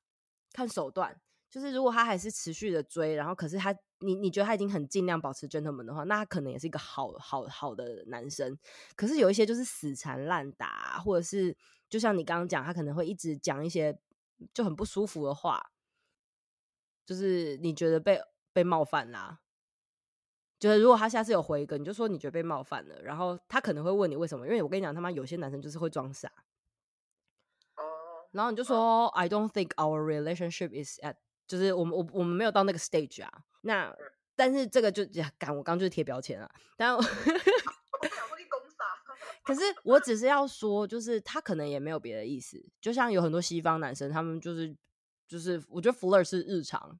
[0.53, 1.19] 看手段。
[1.49, 8.57] 就是如果他还是持续的追，然后可是他，你你觉得他已经很尽量保持 gentleman 的话，那他可能也是一个好好好的男生。
[8.95, 11.55] 可是有一些就是死缠烂打，或者是
[11.89, 13.97] 就像你刚刚讲，他可能会一直讲一些
[14.53, 15.71] 就很不舒服的话。
[17.05, 19.39] 就是你觉得被被冒犯啦，
[20.59, 26.29] 就是如果他下次有回一个，你就说你觉得被冒犯了，然后他可能会问你为什么，因为我跟你讲，他妈有些男生就是会装傻，
[28.31, 31.15] 然后你就说 I don't think our relationship is at，
[31.47, 33.31] 就是我们我我们没有到那个 stage 啊，
[33.61, 33.95] 那
[34.35, 37.01] 但是这个就呀，干我刚就是贴标签啊，但我
[39.43, 44.75] 可是我只是要说，就是他可能也没有别的意思，就像有很多西方男生，他们就是。
[45.29, 46.97] 就是我觉得 flirt 是日常，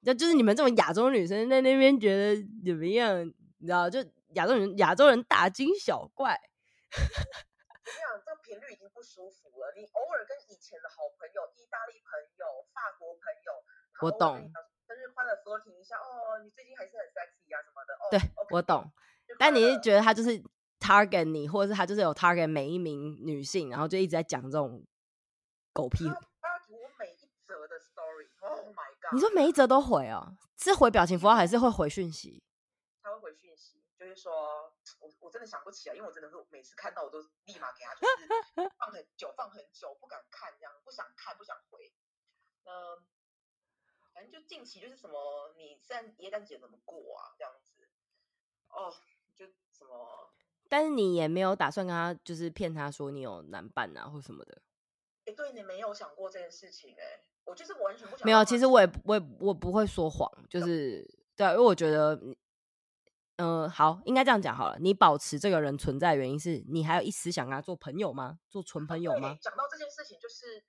[0.00, 2.34] 那就是你们这种亚洲女生在那边觉得
[2.66, 3.24] 怎么样？
[3.58, 6.36] 你知道，就亚洲人亚洲人大惊小怪。
[8.46, 9.74] 频率已经不舒服了。
[9.74, 13.50] 你偶尔跟以前的好朋友、意大利朋友、法国朋友，
[14.02, 14.38] 我懂，
[14.86, 17.94] 生日快乐 flirting 一下哦，你最近还是很 sexy 啊什么的。
[17.94, 18.88] 哦、对，okay, 我懂。
[19.36, 20.40] 但你是觉得他就是
[20.78, 24.86] target 你，或者是他就是有 target 每一名女性，然后就一直在讲这种
[25.72, 26.06] 狗屁。
[26.06, 26.10] 我
[26.98, 28.28] 每一则的 story，
[29.12, 30.36] 你说每一则都回哦？
[30.56, 32.42] 是回表情符号还是会回讯息？
[33.02, 34.72] 他会回讯息，就是说
[35.26, 38.28] 我我真的想不起来，因为我真的是每次看到我都立马给他，就是
[38.78, 41.92] 放很久放很久，不敢看这样，不想看不想回。
[42.64, 43.04] 嗯，
[44.14, 47.34] 反正就近期就是什么，你圣诞耶诞节怎么过啊？
[47.36, 47.88] 这样子
[48.68, 48.94] 哦，
[49.34, 50.30] 就什么？
[50.68, 54.62] 但是你也没有打算跟他就是骗他说你有男伴啊或什么的？
[55.24, 57.24] 哎，对，你没有想过这件事情哎、欸。
[57.44, 58.24] 我就是完全不想。
[58.24, 61.04] 没有，其实我也我也我不会说谎，就是
[61.36, 62.36] 对，因为我觉得嗯、
[63.36, 64.78] 呃，好，应该这样讲好了。
[64.80, 68.38] 你保持这个人存在的原因是你还有一丝想跟他做朋友吗？
[68.48, 69.36] 做纯朋友吗？
[69.40, 70.64] 讲到这件事情，就是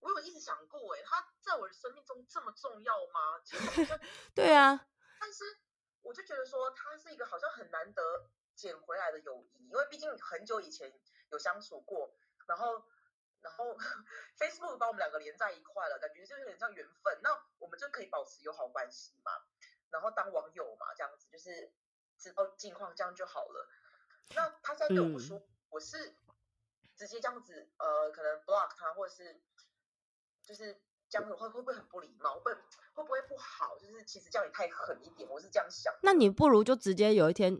[0.00, 3.40] 我有一直想过，哎，他在我的生命中这么重要吗？
[3.44, 4.00] 其实
[4.34, 4.86] 对啊，
[5.20, 5.44] 但是
[6.02, 10.92] 我就觉得说，他是一个好像很难得捡回来的友谊，因为毕竟很久以前
[11.30, 12.14] 有相处过，
[12.46, 12.84] 然后。
[13.44, 13.76] 然后
[14.40, 17.20] Facebook 把我们两个连在一块了，感觉就有点像缘分。
[17.22, 17.28] 那
[17.58, 19.32] 我们就可以保持友好关系嘛，
[19.94, 21.72] 然后当网友嘛，这样子就是
[22.18, 23.68] 知道近况，这样就好了。
[24.34, 26.16] 那他在对我说，嗯、我是
[26.96, 29.40] 直接这样子，呃，可能 block 他，或者是
[30.42, 32.40] 就是这样子会会不会很不礼貌？
[32.40, 32.52] 会
[32.94, 33.78] 会不会不好？
[33.78, 35.94] 就是其实叫你太狠一点，我是这样想。
[36.02, 37.56] 那你不如就直接有一天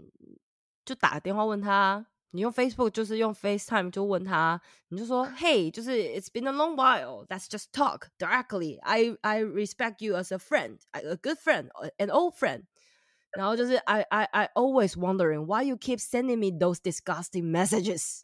[0.84, 2.04] 就打个电话问他。
[2.33, 8.79] 你用 Facebook 就是用 FaceTime 就问他，你就说，Hey，就是 It's been a long while，Let's just talk directly.
[8.81, 12.65] I I respect you as a friend, a good friend, an old friend.
[13.31, 18.19] 然后就是 I I I always wondering why you keep sending me those disgusting messages.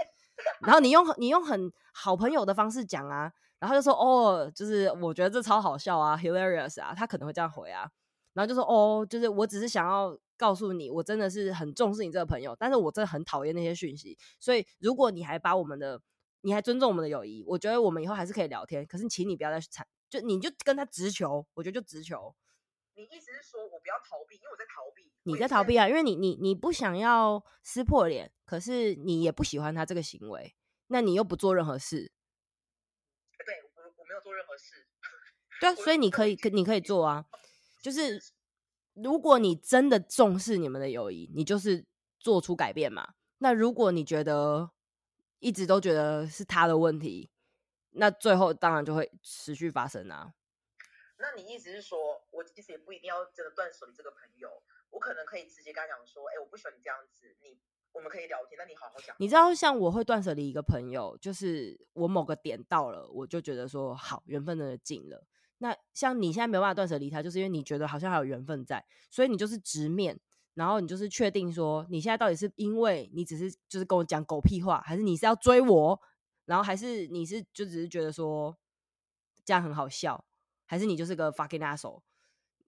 [0.62, 7.89] 然后你用你用很好朋友的方式讲啊，然后就说哦，就是我觉得这超好笑啊，hilarious 啊，他可能会这样回啊，
[8.34, 10.15] 然后就说哦，就是我只是想要。
[10.40, 14.16] 告诉你，我真的是很重视你这个朋友，但是我真的很讨厌那些讯息。
[14.38, 16.00] 所以，如果你还把我们的，
[16.40, 18.87] 你还尊重我们的友谊，我觉得我们以后还是可以聊天。
[18.87, 22.35] 可是，请你不要再去缠，就你就跟他直球，我觉得就直球。
[22.94, 25.12] 你意思是说我不要逃避，因为我在逃避。
[25.24, 30.55] 你在逃避啊，因为你你你不想要撕破脸，可是你也不喜欢他这个行为，
[30.87, 32.11] 那你又不做任何事。
[33.44, 34.87] 对，我我没有做任何事。
[35.61, 37.26] 对啊， 所以你可以，可你可以做啊，
[37.83, 38.22] 就是。
[38.94, 41.85] 如果你真的重视你们的友谊，你就是
[42.18, 43.14] 做出改变嘛。
[43.38, 44.70] 那如果你觉得
[45.38, 47.31] 一直都觉得是他的问题，
[47.92, 50.35] 那最后当然就会持续发生啊。
[51.18, 57.59] 那你意思是说，我其实也不一定要真的断舍离这个朋友，我可能可以直接跟他讲说，哎、欸，我不喜欢你这样子，你
[57.92, 59.14] 我们可以聊天，那你好好讲。
[59.18, 65.26] 你知道，像我会断舍离一个朋友，就是我某个点到了，我就觉得说好，缘分真的尽了。
[65.62, 70.18] 那像你现在没有办法断舍离他，就是因为你觉得好像还有缘分在，所以你就是直面，
[70.55, 76.01] 然后你就是确定说，你现在到底是因为你只是就是跟我讲狗屁话，还是你是要追我，
[76.46, 78.57] 然后还是你是就只是觉得说
[79.44, 80.25] 这样很好笑，
[80.64, 82.01] 还是你就是个 fucking asshole，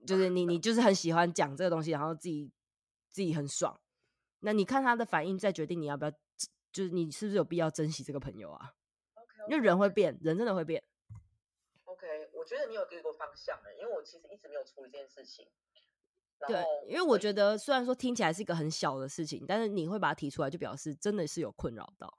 [0.07, 2.53] 就是你你就是很喜欢讲这个东西，然后自己
[3.09, 3.81] 自己很爽，
[4.41, 6.11] 那你看他的反应再决定你要不要，
[6.71, 8.73] 就是你是不是有必要珍惜这个朋友啊
[9.15, 9.51] ？Okay, okay.
[9.51, 10.85] 因为人会变，人真的会变。
[12.43, 15.49] 我觉得你有给我方向的，因为我其实一直没有处理这件事情。
[16.49, 22.19] 对，因为我觉得虽然说听起来是一个很小的事情，但是你会把它提出来，就表示真的是有困扰到。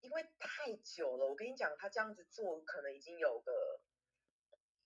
[0.00, 3.80] 因为太久了，我跟你讲，他这样子做可能已经有个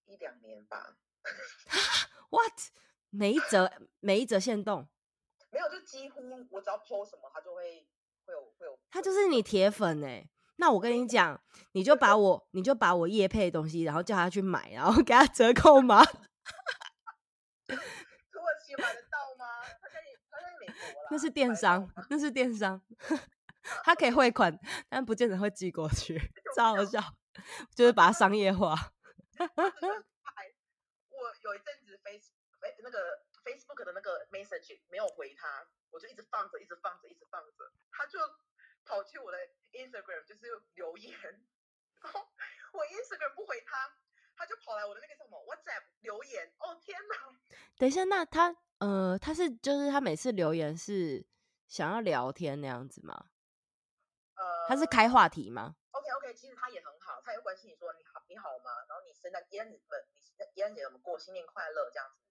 [0.05, 0.99] 一两年吧。
[2.29, 2.53] What？
[3.09, 4.87] 每一则每一则限动？
[5.51, 7.89] 没有，就几乎我只要 po 什么，他就会
[8.27, 8.79] 会有会有。
[8.91, 10.29] 他就是你铁粉哎。
[10.57, 11.41] 那我跟你讲，
[11.73, 16.05] 你就把我，你就把我叶配的东西，然后叫他去买，然后给他折扣吗？
[17.67, 19.45] 土耳其买得到吗？
[19.81, 21.09] 他在他在美国啦。
[21.11, 22.81] 那是电商，那是电商，
[23.83, 24.57] 他可以汇款，
[24.89, 26.21] 但不见得会寄过去，
[26.57, 27.01] 超好笑，
[27.75, 28.75] 就是把它商业 化。
[31.11, 32.33] 我有一阵子 Face
[32.83, 38.19] 那个 Facebook 的那个 Message 没有回他，我就一直放着，一直放着，一直放着，他就。
[38.85, 39.39] 跑去我的
[39.73, 41.13] Instagram 就是留言，
[42.03, 42.29] 然后
[42.73, 43.97] 我 Instagram 不回他，
[44.37, 46.53] 他就跑来我的那个什么 WhatsApp 留言。
[46.59, 47.17] 哦天哪！
[47.77, 51.27] 等一下，那他呃，他是就是他每次留言是
[51.67, 53.31] 想要聊天那样子吗？
[54.35, 58.71] 呃，他是开话题吗？OK OK，其实他也很好，他也会关心你说你好你好吗？
[58.89, 61.19] 然后你圣诞节你们你圣诞节怎么过？
[61.19, 62.23] 新年快乐这样子。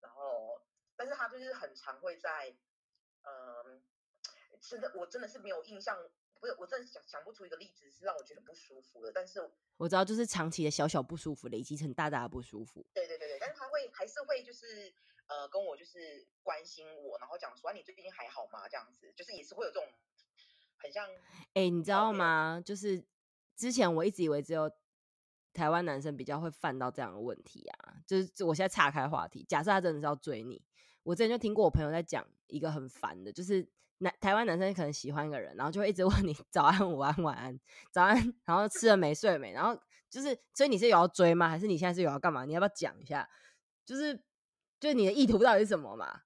[0.00, 0.60] 然后，
[0.96, 2.54] 但是他就是很常会在
[3.22, 3.32] 嗯。
[3.64, 3.80] 呃
[4.60, 5.96] 是的，我真的是没有印象，
[6.40, 9.12] 不是，我真的想想不出一个例子是让我觉得不舒服的。
[9.12, 9.40] 但是
[9.76, 12.84] 我知道，就是长期的小小不舒服累积成大大的不舒服。
[12.92, 14.92] 对对对对，但是他会还是会就是
[15.26, 18.68] 呃跟我就是关心我，然后讲说、啊、你最近还好吗？
[18.68, 19.88] 这样子就是也是会有这种
[20.76, 21.08] 很像。
[21.54, 22.62] 哎、欸，你知道吗？
[22.64, 23.02] 就是
[23.56, 24.70] 之前我一直以为只有
[25.52, 27.96] 台湾男生比较会犯到这样的问题啊。
[28.06, 30.62] 就是我现在岔开话题，假设他真的是要追你，
[31.02, 33.66] 我之前就听过我朋友在讲一个很烦的，就是。
[33.98, 37.58] 男台湾男生可能喜欢一个人，然后就会一直问你 早安、午安、晚安、
[37.90, 39.80] 早安，然后吃了没、睡没，然后
[40.10, 41.48] 就是，所以你是有要追吗？
[41.48, 42.44] 还是你现在是有要干嘛？
[42.44, 43.28] 你要不要讲一下？
[43.86, 44.14] 就是，
[44.80, 46.22] 就是你的意图到底是什么嘛？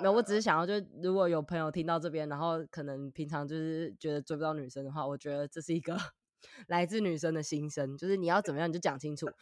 [0.00, 5.98] 那、uh, 我只是想要，就如果有朋友听到这边，然后可能平常就是觉得追不到女生的话，我觉得这是一个
[6.68, 9.26] 来自女生的心声，就是你要怎么样你就讲清楚。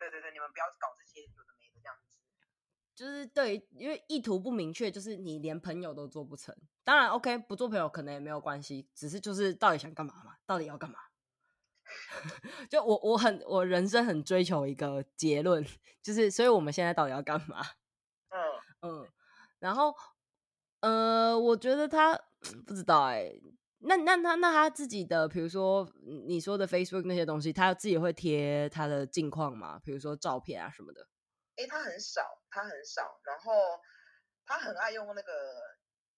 [0.00, 2.18] 对对对，你们不要搞这些有的没的这样子。
[3.00, 6.54] 就是对，因为意图不明确，就是你连朋友都做不成。
[6.84, 10.34] 当然，OK，不做朋友可能也没有关系，只是就是到底想干嘛嘛？
[10.44, 10.98] 到底要干嘛？
[12.68, 15.64] 就我我很我人生很追求一个结论，
[16.02, 17.64] 就是所以我们现在到底要干嘛？
[18.28, 18.38] 嗯
[18.82, 19.08] 嗯，
[19.60, 19.94] 然后
[20.80, 22.14] 呃，我觉得他
[22.66, 23.42] 不知道哎、欸，
[23.78, 29.80] 那那他那他自己的，比如说你说的 Facebook 那些东西，他自己会贴他的近况吗？
[29.82, 31.08] 比如说照片啊什么的？
[31.60, 33.52] 哎、欸，他很少，他很少，然后
[34.46, 35.30] 他很爱用那个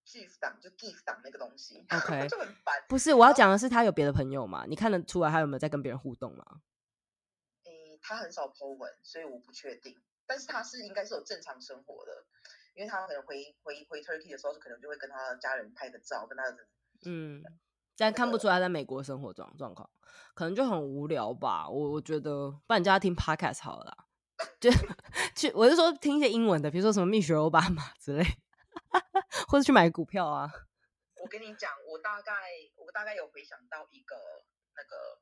[0.07, 2.80] GIF 档，就 GIF 档那个东西， OK，就很烦。
[2.88, 4.64] 不是，我要讲的是他有别的朋友嘛？
[4.68, 6.45] 你看得出来他有没有在跟别人互动吗？
[7.64, 10.01] 诶、欸，他很少 po 文，所以我不确定。
[10.24, 12.12] 但是他是应该是有正常生活的，
[12.74, 16.57] 因为他可能回回回 Turkey 的时候，可能就会跟他家人拍个照，跟他的
[17.05, 17.43] 嗯，
[17.97, 19.90] 但看不出来在美国生活状状况，
[20.34, 21.68] 可能就很无聊吧。
[21.68, 24.07] 我我觉得，不然你叫他听 Podcast 好了啦。
[24.61, 24.70] 就
[25.34, 28.24] 去，我是说听一些英文的，比如说什么蜜雪欧巴马 之类，
[29.49, 30.51] 或者去买股票啊。
[31.16, 32.32] 我跟你讲，我大概
[32.76, 34.16] 我大概有回想到一个
[34.76, 35.20] 那个，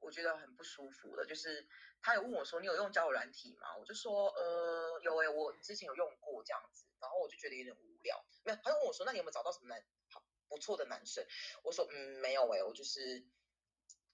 [0.00, 1.66] 我觉得很不舒服的，就是
[2.02, 3.76] 他有问我说，你有用交友软体吗？
[3.78, 8.24] 我就说呃有诶、我之前有用过这样子，然后我就觉得有点无聊。
[8.44, 11.24] 没有，他就问我说，那你有没有找到什么男好不错的男生？
[11.62, 13.24] 我说嗯没有诶、我就是。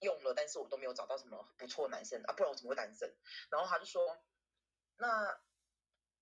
[0.01, 3.15] 用了，但是我都没有找到什么不错男生啊，不然我怎么会单身？
[3.49, 4.01] 然后他就说，
[4.97, 5.39] 那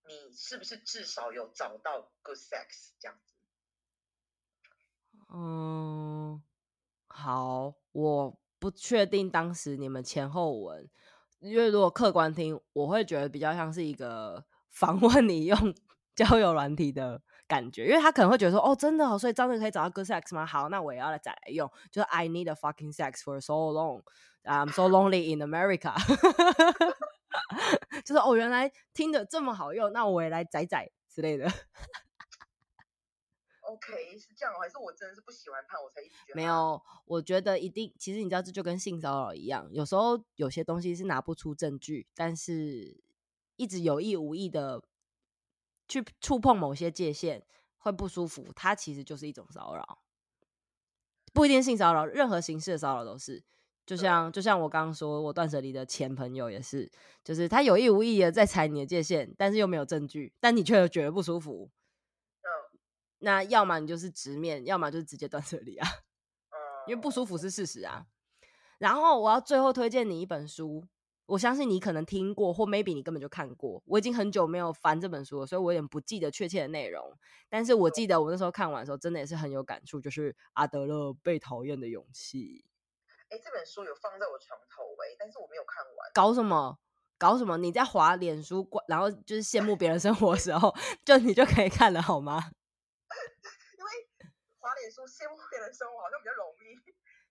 [0.07, 3.33] 你是不是至少有找到 good sex 这样子？
[5.33, 6.41] 嗯，
[7.07, 10.89] 好，我不确定当时你们前后文，
[11.39, 15.57] 因为如果客观听，我会觉得比较像是一个访问你用
[16.15, 17.21] 交友软体的。
[17.47, 20.45] 感觉，因为他可能会觉得说，哦，真的好，所以这样子可以找到 good sex 吗？
[20.45, 25.93] 好，那我也要来再来用，就是 I need a fucking sex for so long，I'm so lonely in America，
[28.03, 31.45] 就是哦，原来听着这么好用，那我也来载载之类的。
[33.61, 36.35] OK，是这样，还是我真的是不喜欢他，我才一直觉得。
[36.35, 43.03] 没有，我觉得一定，其实你知道，这就跟性骚扰一样，有时候有些东西是拿不出证据，但是
[43.55, 44.81] 一直有意无意的。
[45.87, 47.45] 去触碰某些界限
[47.77, 49.99] 会不舒服，它其实就是一种骚扰，
[51.33, 53.43] 不一定性骚扰，任何形式的骚扰都是。
[53.85, 56.91] 就像就像我刚刚说，我断舍离的前朋友也是，
[57.23, 61.69] 就是他有意无意的在踩你的界限，但是又没有证据，但你却觉得不舒服。
[62.41, 62.49] 嗯，
[63.19, 65.87] 那要么你就是直面，要么就是直接断舍离啊。
[66.87, 68.07] 因为不舒服是事实啊。
[68.79, 70.83] 然后我要最后推荐你一本书。
[71.27, 73.81] 我相信你可能听过，或 maybe 你根本就看过。
[73.87, 77.17] 我已经很久没有翻这本书了，所以我有点不记得确切的内容。
[77.49, 82.63] 但是我记得我那时候看完的时候，真的也是很有感触，就是阿德勒《被讨厌的勇气》。
[83.33, 86.11] 哎，这本书有放在我床头哎，但是我没有看完。
[86.13, 86.77] 搞什么？
[87.17, 87.57] 搞什么？
[87.57, 92.37] 你在滑脸书，然后就是羡慕别人生活的时候，就你就可以看了好吗？
[93.79, 93.89] 因为
[94.59, 96.77] 滑脸书羡慕别人生活好像比较容易，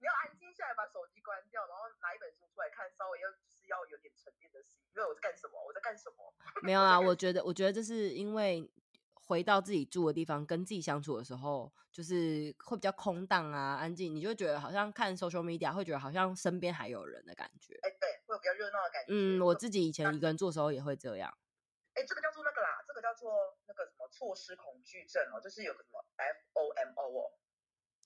[0.00, 3.30] 你要安静下来把手机关掉，然后拿一本书出来看，稍微要。
[3.66, 5.62] 要有点沉淀的心，因为我在干什么？
[5.66, 6.34] 我在干什么？
[6.62, 8.70] 没有 啊，我觉得，我觉得这是因为
[9.14, 17.74] 回到自己住的地方，跟自己相处的时候，就是会比较空荡啊，安静，你就会觉得好像看 social media 会觉得好像身边还有人的感觉。
[17.82, 19.08] 哎、欸，对，会有比较热闹的感觉。
[19.08, 21.32] 嗯，我自己以前一个人做的时候也会这样。
[21.94, 26.04] 哎、欸，这个叫做那个啦，这个叫做那个什么错失恐惧症哦，就是有个什么
[26.52, 27.32] FOMO 哦。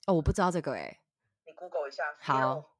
[0.07, 1.01] 哦，我不知道这个哎、欸，
[1.45, 2.15] 你 Google 一下。
[2.19, 2.75] 好。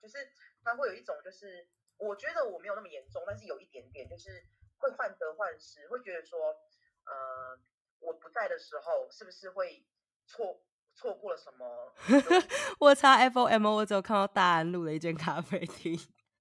[0.00, 0.32] 就是
[0.64, 1.68] 它会有一种就是。
[2.00, 4.42] 我觉得我没有那么严重，但是有一点点，就是
[4.78, 6.56] 会患得患失，会觉得说，
[7.04, 7.58] 呃，
[7.98, 9.84] 我不在的时候，是不是会
[10.26, 10.62] 错
[10.94, 11.92] 错过了什么？
[12.80, 15.94] 我查 FOMO，我只有看到大安路的一间咖啡厅，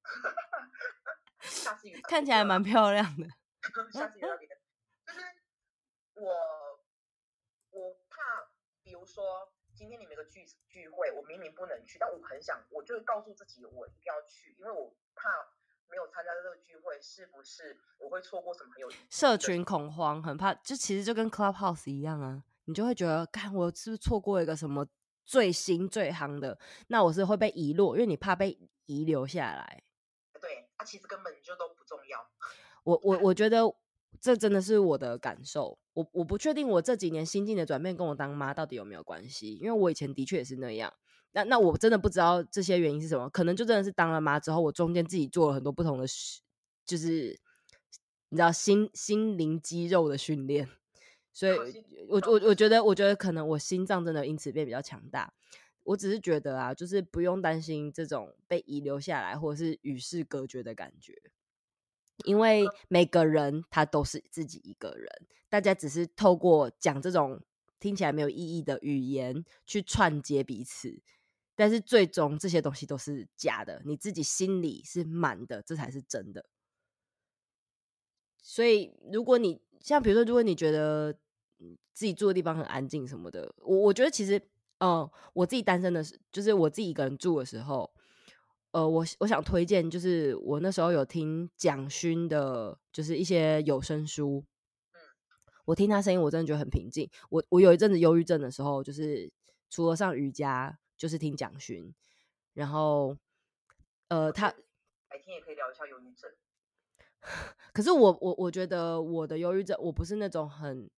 [2.08, 3.28] 看起来蛮漂亮的。
[3.92, 4.58] 下次遇到别人，
[5.06, 5.20] 就是
[6.14, 6.32] 我，
[7.72, 8.50] 我怕，
[8.82, 9.52] 比如说。
[9.80, 15.30] 今天你们有个聚聚会，我明明不能去，但我很想，我就会告诉自己，我一定要去，因为我怕
[15.90, 18.90] 没有参加这个聚会，是不是我会错过什么很有？
[19.10, 24.86] 社群恐慌，很怕，就其实就跟 Clubhouse 一样啊，你就会觉得，看我是不是错过一个什么
[25.24, 29.82] 最新最夯的，那我是会被遗落，因为你怕被遗留下来。
[30.42, 32.30] 对，它、啊、其实根本就都不重要。
[32.84, 33.74] 我我我觉得。
[34.22, 40.94] 这真的是我的感受，我我不确定我这几年心境的转变跟我当妈到底有没有关系，因为我以前的确也是那样。
[41.32, 46.42] 那那我真的不知道这些原因是什么，可能就真的是当了妈之后，我中间自己做了很多不同的事，
[46.86, 47.40] 就是
[48.30, 50.68] 你知道心心灵肌肉的训练，
[51.32, 51.56] 所以
[52.10, 55.34] 我我我觉得我觉得可能我心脏真的因此变比较强大。
[55.84, 61.14] 我只是觉得啊，就是不用担心这种被遗留下来或者是与世隔绝的感觉。
[62.26, 65.08] 因为每个人他都是自己一个人，
[65.50, 67.42] 大家只是透过讲这种
[67.80, 71.02] 听起来没有意义的语言去串接彼此，
[71.56, 76.46] 但是最终这些东西都是假的，你自己心里是满的，这才是真的。
[78.42, 81.14] 所以，如果你像比如说，如果你觉得
[81.94, 84.42] 自己住的地方很安静什么的，我我觉得其实，
[84.80, 87.92] 嗯、我自己单身的时，就是我自己一个人住的时候，
[88.72, 94.46] 呃，我我想推荐，就是我那时候有听蒋勋的，就是一些有声书，
[95.66, 97.10] 我听他声音，我真的觉得很平静。
[97.30, 99.32] 我我有一阵子忧郁症的时候，就是
[99.70, 101.94] 除了上瑜伽，就是听蒋勋，
[102.54, 103.18] 然后，
[104.10, 104.52] 呃，他
[105.08, 106.30] 白天也可以聊一下忧郁症。
[107.74, 110.90] 可是我我我觉得我的忧郁症，我不是那种很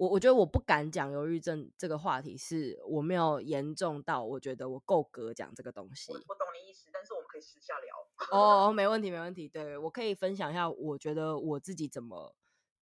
[0.00, 6.10] 我我觉得我不敢讲忧郁症这个话题，是我没有严重到我觉得我够格讲这个东西。
[6.10, 7.94] 我，我懂你意思，但是我们可以私下聊。
[8.32, 12.34] 哦， 没问题没问题，对，我可以分享一下，我觉得我自己怎么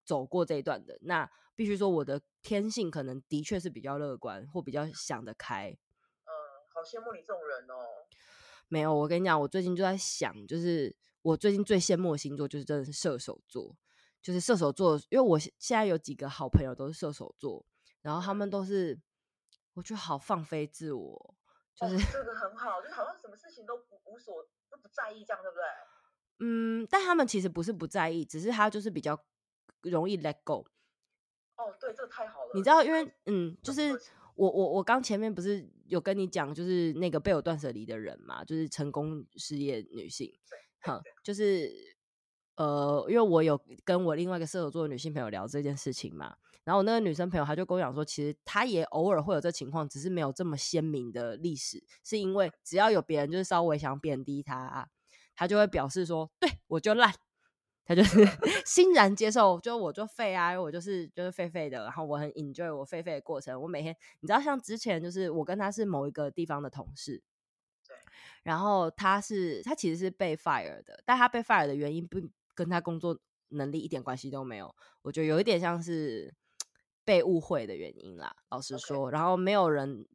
[0.05, 0.97] 走过这一段的。
[1.03, 5.71] 那必须说我的天性可能的确是比较乐观或比较想得开。
[5.71, 6.31] 嗯，
[6.73, 8.07] 好羡慕你这种人哦。
[8.69, 10.95] 没有，我跟你讲，我最近就在想，就是。
[11.23, 13.77] 我最近最羡慕的星座就是真的是射手座，
[14.29, 17.65] 就是射手座，因为我现在有几个好朋友都是射手座，
[18.03, 19.01] 然后他们都是，
[19.73, 21.35] 我觉得好放飞自我，
[21.75, 25.65] 就是、哦、这个 很好，就好像什么事情都不无所都不在意这样，对不对？
[26.41, 29.19] 嗯，但他们其实不是不在意，只是他就是比较
[29.81, 30.67] 容易 let go。
[31.57, 32.51] 哦，对，这个太好了。
[32.53, 33.99] 你知道，因为嗯，就是
[34.35, 40.39] 我我我刚前面不是有跟你讲，就是那个被我断舍离的人嘛，就是成功事业女性。
[40.83, 41.97] 好，就是
[42.59, 54.89] 呃，因为我有跟我另外一个射手座的女性朋友聊这件事情嘛，然后我那个女生朋友她就跟我讲说，其实她也偶尔会有这情况，只是没有这么鲜明的历史，是因为只要有别人就是稍微想贬低她，啊
[55.37, 57.15] 她就会表示说，对我就烂，
[57.85, 58.27] 她就是
[58.67, 67.23] 欣然接受，就我就废啊，我就是就是废废的，然后我很 enjoy 我废废的过程，我每天你知道，像之前就是我跟她是某一个地方的同事。
[68.45, 72.19] 然后他是他其实是被 fire 的，但他被 fire 的原因不
[72.59, 73.17] 跟他工作
[73.51, 76.35] 能力一点关系都没有，我觉得有一点像是
[77.05, 78.35] 被误会的原因啦。
[78.51, 80.09] 老实说.然后没有人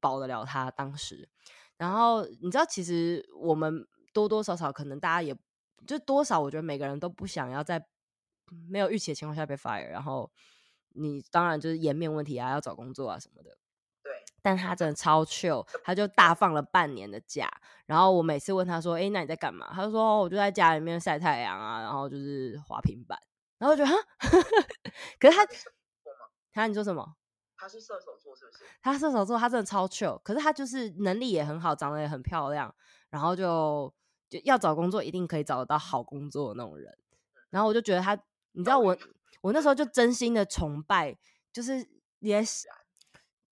[0.00, 1.28] 保得了他当时。
[1.76, 5.36] 然后你知道，其实我们多多少少可能大家也
[5.86, 7.86] 就多少，我觉得每个人都不想要在
[8.68, 9.88] 没有预期的情况下被 fire。
[9.88, 10.28] 然后
[10.88, 13.56] 你当然就是颜面问题啊，要找工作啊什么的。
[14.46, 17.50] 但他真的超 chill，他就大放了半年的假。
[17.84, 23.18] 然后我每次问他说：“哎、欸，那你在干嘛？”他就说：“哦，我就在家里面晒太阳啊，然后就是滑平板。”
[23.58, 23.96] 然后我觉得哈，
[25.18, 25.44] 可是他，
[26.52, 27.16] 他你说什么？
[27.56, 28.58] 他是射手座是不是？
[28.80, 30.22] 他射手座，他真的超 chill。
[30.22, 32.72] 可是他就是能力也很好，长得也很漂亮，
[33.10, 33.92] 然后就
[34.28, 36.96] 就要找工作一定可以找得到好工作的那种人。
[37.50, 38.16] 然后我就觉得他，
[38.52, 38.96] 你知道我
[39.40, 41.18] 我那时候就真心的崇拜，
[41.52, 41.84] 就是
[42.20, 42.68] 也是。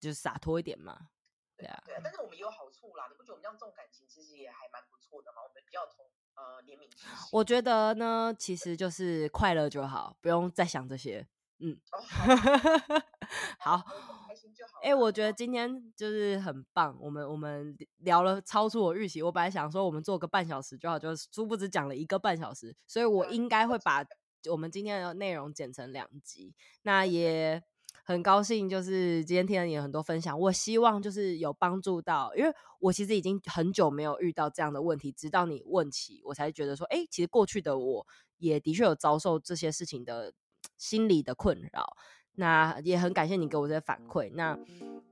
[0.04, 1.08] 就是洒脱一点嘛，
[1.56, 3.06] 对啊，对啊，但是我们也有好处啦。
[3.08, 5.40] 你不觉得我们这样这种感情其实也还蛮不错的吗？
[5.42, 7.08] 我们比较同呃怜悯心。
[7.32, 11.26] 我觉得呢，其实就是快乐就好，不用再想这些。
[11.60, 11.98] 嗯，哦、
[13.58, 14.80] 好，好，开心就好。
[14.82, 19.22] 哎、欸，我觉得今天就是很棒，我们我们聊了超出我预期。
[19.22, 24.04] 我本来想说我们做个半小时就好，就殊不知讲了一个半小时，所以我应该会把
[24.50, 26.54] 我们今天的内容剪成两集。
[26.82, 27.62] 那也。
[28.06, 40.34] 很高兴，就是今天听了你很多分享，我希望就是有帮助到，因为我其实已经很久没有遇到这样的问题，直到你问起，我才觉得说，哎、欸，其实过去的我也的确有遭受这些事情的
[40.76, 41.96] 心理的困扰。
[42.34, 44.30] 那也很感谢你给我这些反馈。
[44.34, 44.58] 那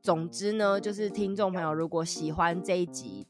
[0.02, 3.26] 总之呢，就是听众朋友如果喜欢这一集，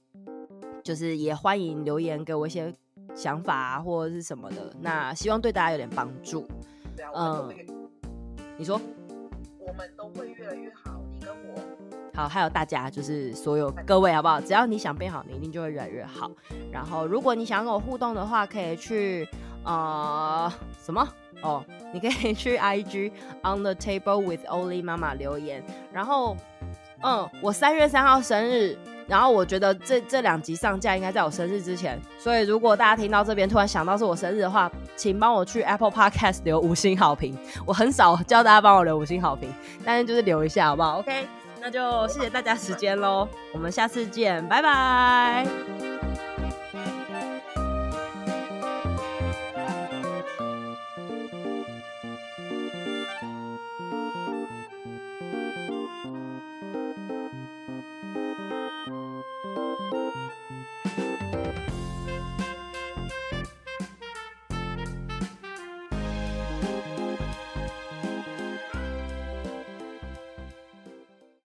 [0.82, 2.74] 就是也欢迎留言给我一些
[3.14, 4.74] 想法啊，或者是什么的。
[4.80, 6.48] 那希望对大家有点帮助。
[7.14, 7.54] 嗯，
[8.58, 8.80] 你说。
[9.66, 11.60] 我们都会越来越好，你跟我，
[12.14, 14.40] 好，还有大家，就是所有各位，好不好？
[14.40, 16.30] 只要你想变好，你一定就会越来越好。
[16.70, 19.28] 然后，如果你想跟我互动的话，可以去
[19.64, 21.06] 啊什么
[21.42, 25.62] 哦，你可以去 IG on the table with Oli 妈妈留言。
[25.92, 26.36] 然后，
[27.02, 28.76] 嗯，我三月三号生日。
[29.08, 37.36] 然后我觉得这这两集上架应该在我生日之前，所以如果大家听到这边突然想到是我生日的话，请帮我去 Apple Podcast 留五星好评。
[37.66, 39.52] 我很少叫大家帮我留五星好评，
[39.84, 41.26] 但是就是留一下好不好？OK，
[41.60, 45.91] 那就谢谢大家时间喽，我们下次见，拜拜。